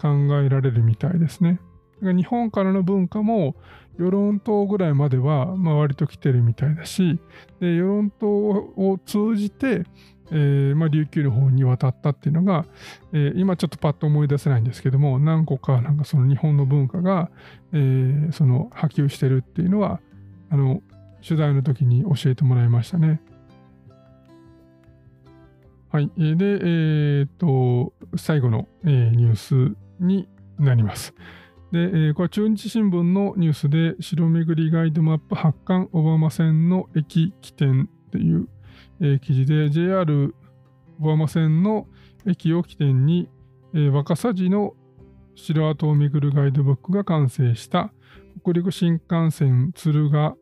[0.00, 0.08] 考
[0.42, 1.60] えられるみたいですね。
[2.00, 3.56] 日本からの文化も
[3.98, 7.18] 与論島ぐらいまでは、まあ、割と来てるみたいだし
[7.58, 9.82] で与論島を通じて、
[10.30, 12.66] えーまあ、琉球の方に渡ったっていうのが、
[13.12, 17.30] えー、今ちょっとパッと思い出せないんですけども何個かなんかその日本の文化が、
[17.72, 20.00] えー、その波及してるっていうのは
[20.50, 20.82] あの
[21.26, 23.20] 取材の時に教えてもらいましたね。
[25.90, 26.10] はい。
[26.16, 31.14] で、えー、っと、最後の、えー、ニュースになります。
[31.72, 38.48] で、えー、これは中日新聞のニュースで、城巡りガイドマップ発刊小浜線の駅起点っていう、
[39.00, 40.34] え、記事で JR
[41.00, 41.86] 小浜線の
[42.26, 43.28] 駅を起点に、
[43.74, 44.74] え、若狭寺の
[45.34, 47.92] 城跡を巡るガイドブックが完成した。
[48.42, 50.36] 北陸新幹線敦賀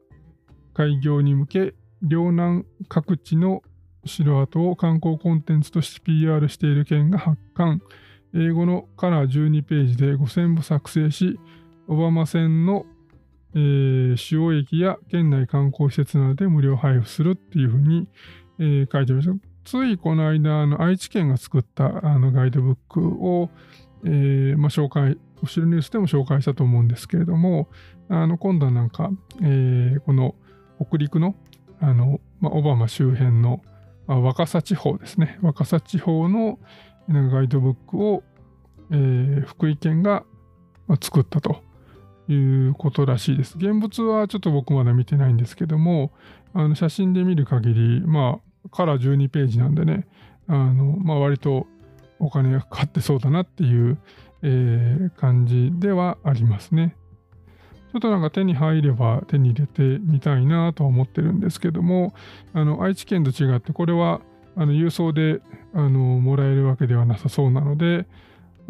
[0.75, 3.63] 開業に向け両南各地の
[4.05, 7.81] 城跡を観光コンテンツとして PR している県が発刊。
[8.35, 11.39] 英語のカラー12ページで5000部作成し
[11.89, 12.85] 小浜線の
[13.59, 18.07] えー、主要駅や県内観光施設などで無料配布するっていうふうに、
[18.59, 19.35] えー、書いてあります。
[19.65, 23.51] ついこの間、あの愛知県が作ったあのガイドブックを、
[24.05, 27.69] えーまあ、紹介、後ろニュースでも紹介したと思うんですけれども、
[28.09, 29.11] あの今度はなんか、
[29.43, 30.35] えー、この
[30.81, 31.35] 北陸の
[31.81, 33.61] あの、まあ、オバマ周辺の、
[34.07, 36.59] まあ、若狭地方ですね、若狭地方の
[37.09, 38.23] ガイドブックを、
[38.91, 40.25] えー、福井県が
[41.01, 41.67] 作ったと。
[42.29, 42.35] い
[42.69, 43.57] うことらしいです。
[43.57, 46.13] 現物はちょっと僕まだ見てないんですけども、
[46.55, 50.07] あの写真で見る限り、まあ、カラー12ページなんでね、
[50.49, 51.67] あのまあ、割と
[52.19, 53.99] お金がかかってそうだなっていう、
[54.43, 56.97] えー、感じではありますね。
[57.93, 62.15] ちょっとなんか手に入れば手に入れてみたいなとは思ってるんですけども、
[62.53, 64.21] あの愛知県と違って、これは
[64.57, 65.41] あの郵送で
[65.73, 68.07] あのもらえるわけではなさそうなので、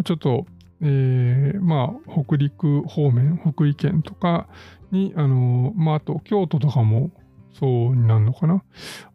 [0.04, 0.46] ちょっと
[0.80, 4.46] えー、まあ、北陸方面、福井県とか
[4.90, 7.10] に、あのまあ、あと京都とかも
[7.58, 8.62] そうになるのかな？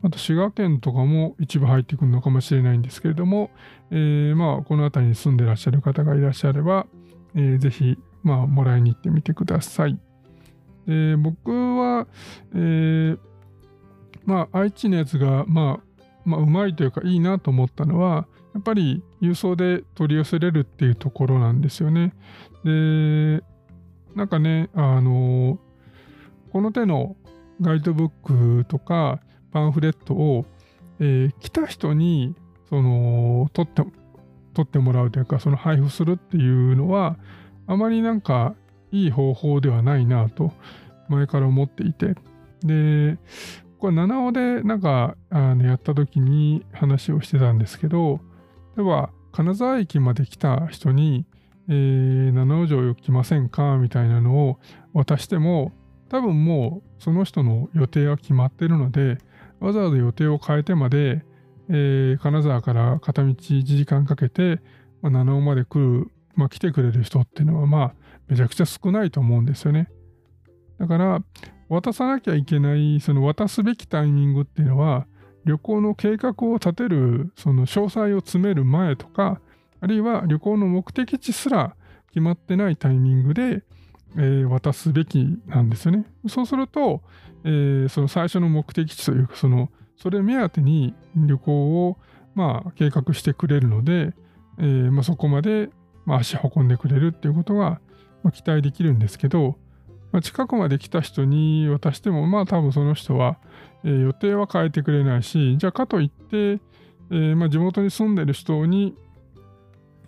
[0.04, 3.52] あと滋賀県とかも一部入ってくるのかもしれないんですけれども、
[3.92, 6.88] えー、まあ、この辺りに住んでらっしゃる方がいらっしゃれば、
[7.36, 10.00] えー、ぜひ、まあ、もらいに行ってみてください。
[10.88, 12.08] で僕は、
[12.54, 13.20] えー、
[14.26, 22.14] まあ、愛知のやつが、まあ、まあ、うまいというかいいなと思ったのは、やっぱり郵送で取り寄せれるっていうところなんですよね。
[22.64, 23.44] で、
[24.16, 25.58] なんかね、あの、
[26.52, 27.16] この手の
[27.62, 28.12] ガイドブッ
[28.62, 29.20] クとか
[29.52, 30.46] パンフレットを、
[31.00, 32.36] えー、来た人に
[32.70, 33.84] その取って
[34.54, 37.18] 取ってもらうというかその配布するっていうのは
[37.68, 38.56] あまりなんか
[38.92, 40.52] いい方法ではないなと
[41.08, 42.16] 前から思っていて。
[42.64, 43.18] で
[43.80, 48.20] これ七尾でなんかあのやった時に話をしてたんですけど
[48.78, 51.26] 例えば金沢駅まで来た人に、
[51.68, 53.78] えー、七尾城来ませんか？
[53.78, 54.60] みたいなのを
[54.94, 55.72] 渡しても、
[56.12, 59.18] 多分もうその人の予定は決まってるので、
[59.62, 61.24] わざわざ予定を変えてまで、
[61.70, 64.60] えー、金沢から片道1時間かけて、
[65.02, 67.94] まあ、七尾まで来る、まあ、来てくれる人っていうのは、まあ、
[68.28, 69.90] めちゃくちゃ少ないと思うんですよね。
[70.80, 71.24] だから、
[71.70, 75.08] 渡さなきゃいけない、その渡すべきタイミングっていうのは、
[75.46, 79.40] 旅行の計画を立てる、その詳細を詰める前とか、
[79.80, 81.78] あるいは旅行の目的地すら
[82.10, 83.64] 決まってないタイミングで、
[84.18, 86.06] えー、渡すべきなんですよね。
[86.28, 87.02] そうすると、
[87.44, 91.98] えー、その最初の目的地というか、その、それ目当てに旅行を、
[92.36, 94.14] まあ、計画してくれるので、
[94.58, 95.70] えー、まあ、そこまで、
[96.06, 97.80] まあ、足運んでくれるっていうことが、
[98.24, 99.58] まあ、期待できるんですけど、
[100.12, 103.38] まあ、近くまで来た人に渡しても、まあ多分その人は、
[103.84, 106.60] えー、予定は変えてくれないし、じゃあかといって、
[107.12, 108.96] えー、まあ、地元に住んでる人に、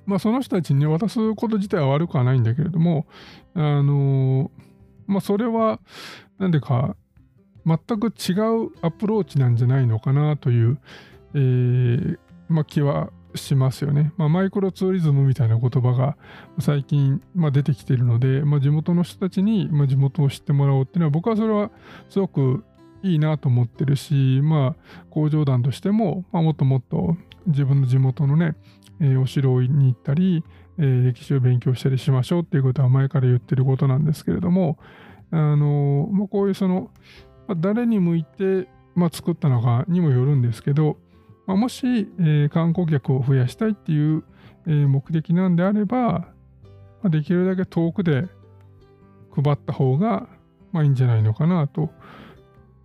[0.06, 3.06] まあ、その人たちに渡すこと自体は悪くはないんだけれども、
[3.54, 4.52] あの、
[5.08, 5.80] まあ、それは、
[6.40, 6.96] なんでか、
[7.66, 8.34] 全く違
[8.66, 10.80] うアプローチなんじゃないのかなという、
[11.34, 12.18] えー、
[12.50, 14.14] まあ、気はしますよね。
[14.18, 16.18] まあ、マイクロツーリズムみたいな言葉が
[16.60, 21.72] 最近、まあ、出てきているので、まあ、地元の人たちに、まあ、地元を知ってもらおうっていうのは僕はそれは
[22.10, 22.64] すごく
[23.02, 28.56] いいなと思ってるし、まあ、工場団としても、まあ、もっともっと自分の地元のね、
[29.04, 30.44] え、お城に行ったり、
[30.78, 34.80] え、歴史を勉強したりしましょうっていうことは前から言ってることなんですけれども、
[35.30, 36.92] あのまあ、こういうその、
[37.48, 40.98] まあ、誰に向いて、まあ、作ったのかにもよるんですけど、
[41.46, 44.24] まあ、もし、え、観光客を増やしたいっていう、
[44.66, 46.30] え、目的なんであれば、
[47.02, 48.28] ま、できるだけ遠くで
[49.36, 50.30] 配った方が、
[50.72, 51.90] まあ、いいんじゃないのかなと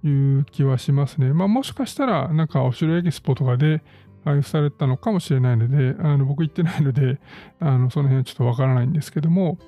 [0.03, 1.33] いう気はしますね。
[1.33, 3.83] まあ、もしかしたら、なんかお城エキスポとかで
[4.29, 7.19] 配布されたのかもしれないので、あの僕行ってないので、
[7.61, 9.59] あのその辺はちょっとわからないんですけども、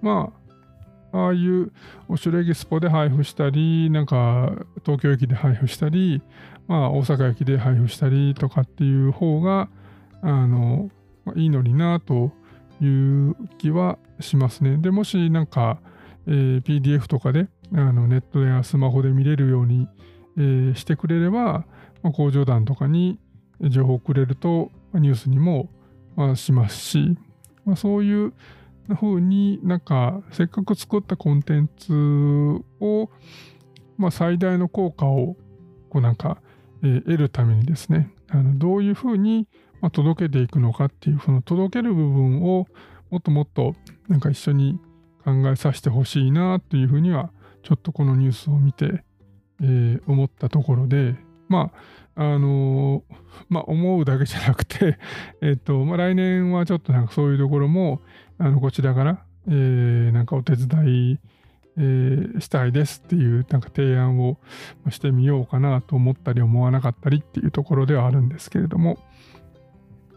[0.00, 0.32] ま
[1.12, 1.72] あ、ああいう
[2.08, 4.52] お城エキスポで配布したり、なんか
[4.84, 6.22] 東京駅で配布したり、
[6.66, 9.68] まあ、大阪駅で配布したりとかっていう方が、
[10.22, 10.90] あの、
[11.24, 12.32] ま、いいのになと
[12.80, 14.78] いう気はしますね。
[14.78, 15.78] で、もしなんか、
[16.26, 19.88] えー、PDF とかであのネットやスマホで見れるように、
[20.36, 21.64] えー、してくれれば、
[22.02, 23.20] まあ、工場団とかに
[23.60, 25.68] 情報をくれると、ニュースにも、
[26.34, 27.16] しますし、
[27.64, 28.32] まあ、そういう
[28.94, 31.92] 風になんかせっかく作ったコンテンツ
[32.80, 33.10] を、
[33.98, 35.36] まあ、最大の効果を
[35.90, 36.38] こうなんか、
[36.80, 39.46] 得るためにですね、あのどういうふうに、
[39.92, 42.66] 届けていくのかっていう、その届ける部分を
[43.10, 43.74] もっともっと
[44.08, 44.80] なんか一緒に
[45.24, 47.30] 考えさせてほしいなというふうには、
[47.62, 49.04] ちょっとこのニュースを見て、
[49.60, 51.16] えー、思ったところで、
[51.48, 53.04] まあ、あの、
[53.48, 54.98] まあ、思うだけじゃなくて、
[55.42, 58.00] えっと、まあ、来年はちょっとなんかそういうところも、
[58.38, 61.18] あの、こちらから、えー、なんかお手伝い
[61.78, 64.38] えー、したいですっていうなんか提案を
[64.88, 68.98] してみようかなと思ったり思わなかったりっていうところではあるんですけれども、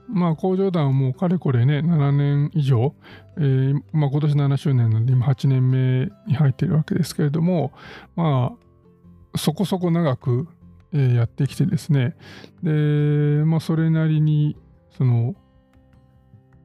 [0.08, 2.96] まあ工場団はもうかれこれね、7年以上、
[3.38, 7.74] えー、まあ今年7周年なので今8年目に入っているわけですけれども、
[8.16, 8.54] ま
[9.34, 10.48] あそこそこ長く、
[10.92, 12.16] やってきてですね、
[12.64, 12.72] で、
[13.46, 14.58] まあそれなりに、
[14.98, 15.36] その、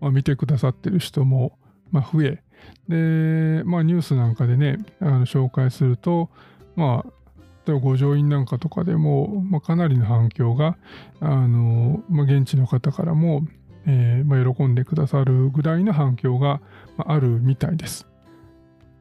[0.01, 1.59] まあ、見てくださってる人も、
[1.93, 2.43] 増え、
[2.89, 6.31] で、まあ、ニュースなんかでね、あの紹介すると、
[6.77, 7.11] まあ、
[7.67, 10.77] 例えば五条院なんかとかでも、まあ、かなりの反響が、
[11.21, 13.47] あの、まあ、現地の方からも、
[13.87, 16.61] えーまあ、喜んでくださるぐらいの反響が
[16.99, 18.07] あるみたいです。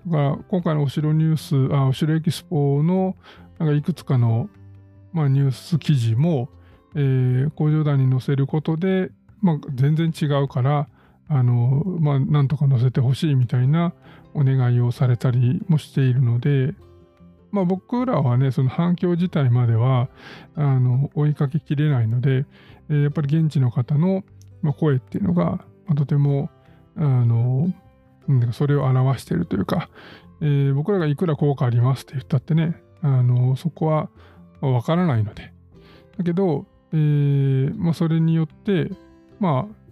[0.08, 3.16] だから今回のお城ニュース、あお城エキスポの
[3.60, 4.50] なんかいくつかの、
[5.14, 6.50] まあ、ニュース記事も、
[6.96, 9.12] えー、工場団に載せることで、
[9.42, 10.88] まあ、全然違うから、
[11.30, 13.94] あの、まあ、なんとか載せてほしいみたいな
[14.34, 16.74] お願いをされたりもしているので、
[17.52, 20.10] まあ、僕らはね、その反響自体までは
[20.56, 22.46] あの追いかけきれないので、
[22.90, 24.24] えー、やっぱり現地の方の、
[24.78, 25.44] 声っていうのが、
[25.86, 26.50] まあ、とても
[26.96, 27.68] あの
[28.54, 29.90] それを表しているというか、
[30.42, 34.10] えー、僕らがいくら効果ありますって言ったってね、あのそこは
[34.68, 35.54] わからないので。
[36.18, 38.92] だけど、えーまあ、それによって、
[39.40, 39.84] まあ、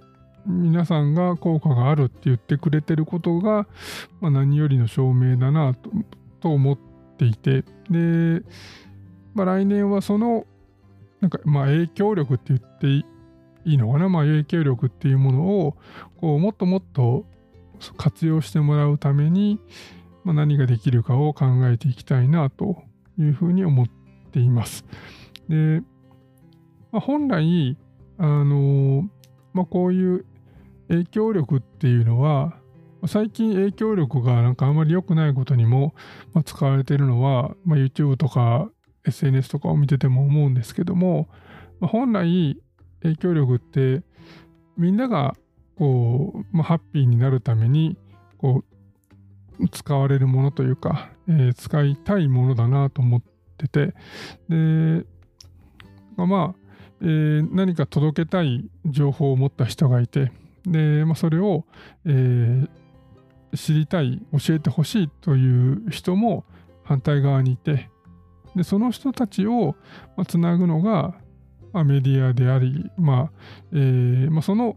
[0.45, 3.67] 皆さんが効果があるって言ってくれてることが、
[4.19, 5.89] まあ、何よりの証明だなと
[6.41, 6.77] と思っ
[7.17, 8.41] ていてで、
[9.33, 10.45] まあ、来年はその
[11.21, 13.05] なんかまあ影響力って言ってい
[13.63, 15.77] いのかな、まあ、影響力っていうものを
[16.19, 17.25] こうもっともっと
[17.97, 19.59] 活用してもらうために、
[20.23, 22.81] まあ、何ができるかを考えていきたいなと
[23.19, 24.00] いうふうに思って
[24.31, 24.85] ています。
[25.49, 25.81] で、
[26.91, 27.77] まあ、本来
[28.17, 29.09] あの
[29.53, 30.25] まあ、こういう
[30.89, 32.57] 影響力っていうのは、
[33.07, 35.95] 最近影響力がなんかあまり良くないことにも、
[36.45, 38.69] 使われているのは、まあ、YouTube とか
[39.07, 41.29] SNS とかを見てても思うんですけども、
[41.79, 42.61] ま、本来
[43.01, 44.03] 影響力って
[44.77, 45.35] みんなが
[45.77, 47.97] こう、まあ、ハッピーになるために
[48.37, 48.63] こ
[49.59, 53.21] う使われるものというか、えー、使いたいものだなと思っ
[53.67, 53.93] てて。
[54.49, 55.05] で、
[56.17, 56.55] まあ、
[57.01, 60.31] えー、何か届けたい情報を持った人がいて。
[60.65, 61.65] で、まあ、それを、
[62.05, 66.45] えー、知りたい教えてほしいという人も
[66.83, 67.89] 反対側にいて。
[68.55, 69.75] でその人たちを
[70.27, 71.15] つなぐのが、
[71.71, 73.31] まあ、メディアであり、まあ
[73.71, 74.75] えーまあ、その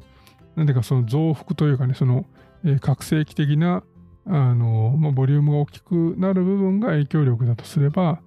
[0.55, 2.25] 何ていうかその増幅というかねその、
[2.65, 3.83] えー、覚醒器的な
[4.27, 8.21] あの、まあ、ボリュームが大きくなる部分が影響力だとすれば、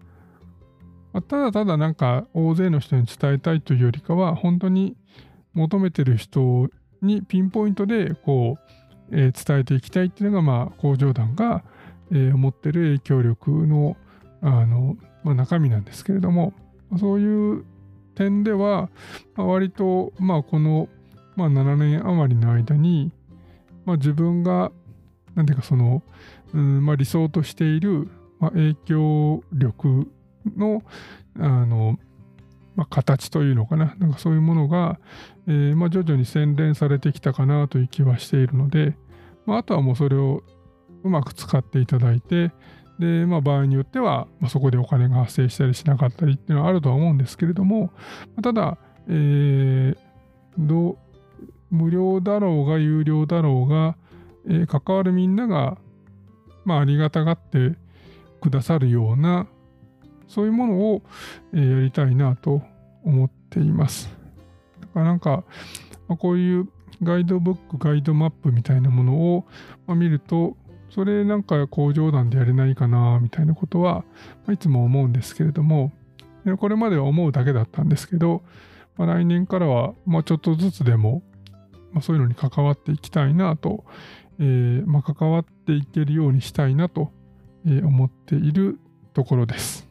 [1.18, 4.96] まあ、ただただなんか大勢の人に伝えたいというよりかは本当に
[5.56, 6.70] 求めてる人
[7.02, 8.60] にピンポイントでこ
[9.12, 11.64] う、えー、伝えていきたいっていうのがまあ工場団が、
[12.12, 13.98] えー、持ってる影響力の
[14.42, 16.54] あの、まあ、中身なんですけれども
[17.00, 17.66] そういう
[18.14, 18.92] 点では、
[19.36, 20.88] まあ、割とまあこの、
[21.36, 23.12] まあ、7年余りの間に、
[23.86, 24.72] まあ、自分が
[25.34, 26.04] 何ていうかその、
[26.54, 28.08] うんまあ、理想としている、
[28.40, 30.12] まあ、影響力
[30.56, 30.84] の
[31.40, 31.98] あの、
[32.76, 33.96] まあ、形というのかな。
[33.98, 35.00] なんかそういうものが、
[35.48, 38.96] えーまあ、徐々に洗練されてきたかなという気はしているので、
[39.46, 40.44] まあ、あとはもうそれを
[41.04, 42.52] うまく使っていただいて
[43.00, 47.92] で、まあ、場合によっては、ま、そこでお金が発生したりしなかったりっていうのはあるとは思うんですけれども、
[48.42, 48.78] ただ、
[49.08, 49.98] えー、
[50.58, 50.98] ど
[51.70, 53.96] 無料だろうが有料だろうが、
[54.48, 55.78] えー、関わるみんなが、
[56.66, 57.76] まあ、ありがたがって
[58.42, 59.48] くださるような
[60.28, 61.04] そういうものを、
[61.54, 62.62] え、やりたいなと
[63.04, 64.10] 思っています。
[64.82, 65.44] だからなんか、
[66.08, 66.70] まあ、こういう
[67.04, 69.46] ガイドブック、ガイドマップみたいなものを、
[69.86, 70.58] ま、見ると、
[70.90, 74.04] それなんか工場団でやれないかなみたいなことは、
[74.46, 75.92] ま、いつも思うんですけれども、
[76.60, 78.42] これまでは思うだけだったんですけど、
[78.96, 81.22] まあ、来年からはもうちょっとずつでも、
[81.92, 83.86] まあ、そういうのに関わっていきたいなと、
[84.40, 87.12] えーま、関わっていけるようにしたいなと、
[87.66, 88.80] え、思っている
[89.14, 89.87] ところです。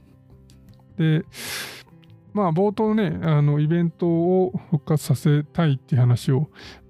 [0.96, 1.24] で、
[2.36, 6.48] まあ冒頭ね、あのイベントを復活させたいっていう話を、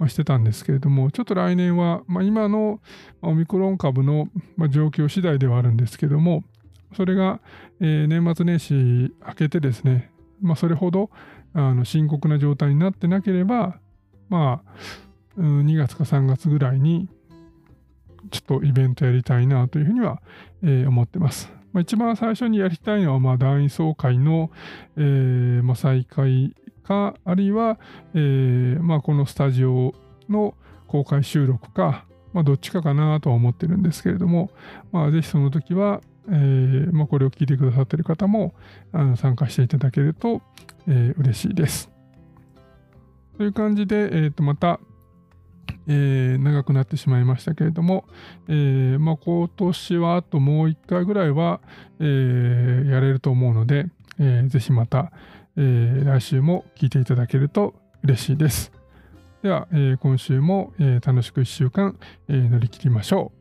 [0.09, 2.81] してたんですけれども、ちょっと来年は、まあ、今の
[3.23, 4.29] オミクロン株の、
[4.71, 6.43] 状況次第ではあるんですけども、
[6.97, 7.41] それが、
[7.81, 11.11] え、年末年始明けてですね、まあ、それほど
[11.55, 13.79] あの深刻な状態になってなければ、
[14.29, 17.09] まあ、2月か3月ぐらいに、
[18.31, 20.21] ちょっとイベントやりたいなというふうには、
[20.63, 21.56] え、思ってます。
[21.77, 24.51] まあ、一番最初にやりたいのは、まあ、団員総会の、
[24.97, 27.79] えーまあ、再開か、あるいは、
[28.15, 29.93] えーまあ、このスタジオ
[30.31, 30.55] の
[30.87, 34.51] 公開収録か、まあ、どっちかかなとは思ってるんですけれども、
[34.91, 36.01] まあ、ぜひその時は、
[36.31, 38.55] えーまあ、これを聞いてくださってる方も
[38.93, 40.41] あの参加していただけると、
[40.89, 41.91] えー、嬉しいです。
[43.37, 44.81] という感じで、えー、とまた、
[45.89, 48.05] えー、長くなってしまいましたけれども、
[48.49, 51.61] えーまあ、今年はあともう1回ぐらいは、
[52.01, 53.87] えー、やれると思うので、
[54.19, 55.13] えー、ぜひまた、
[55.57, 58.73] え、来週も聞いていただけると嬉しいです。
[59.43, 63.36] では、え、今週も、え、楽しく1週間、え、乗り切りましょう。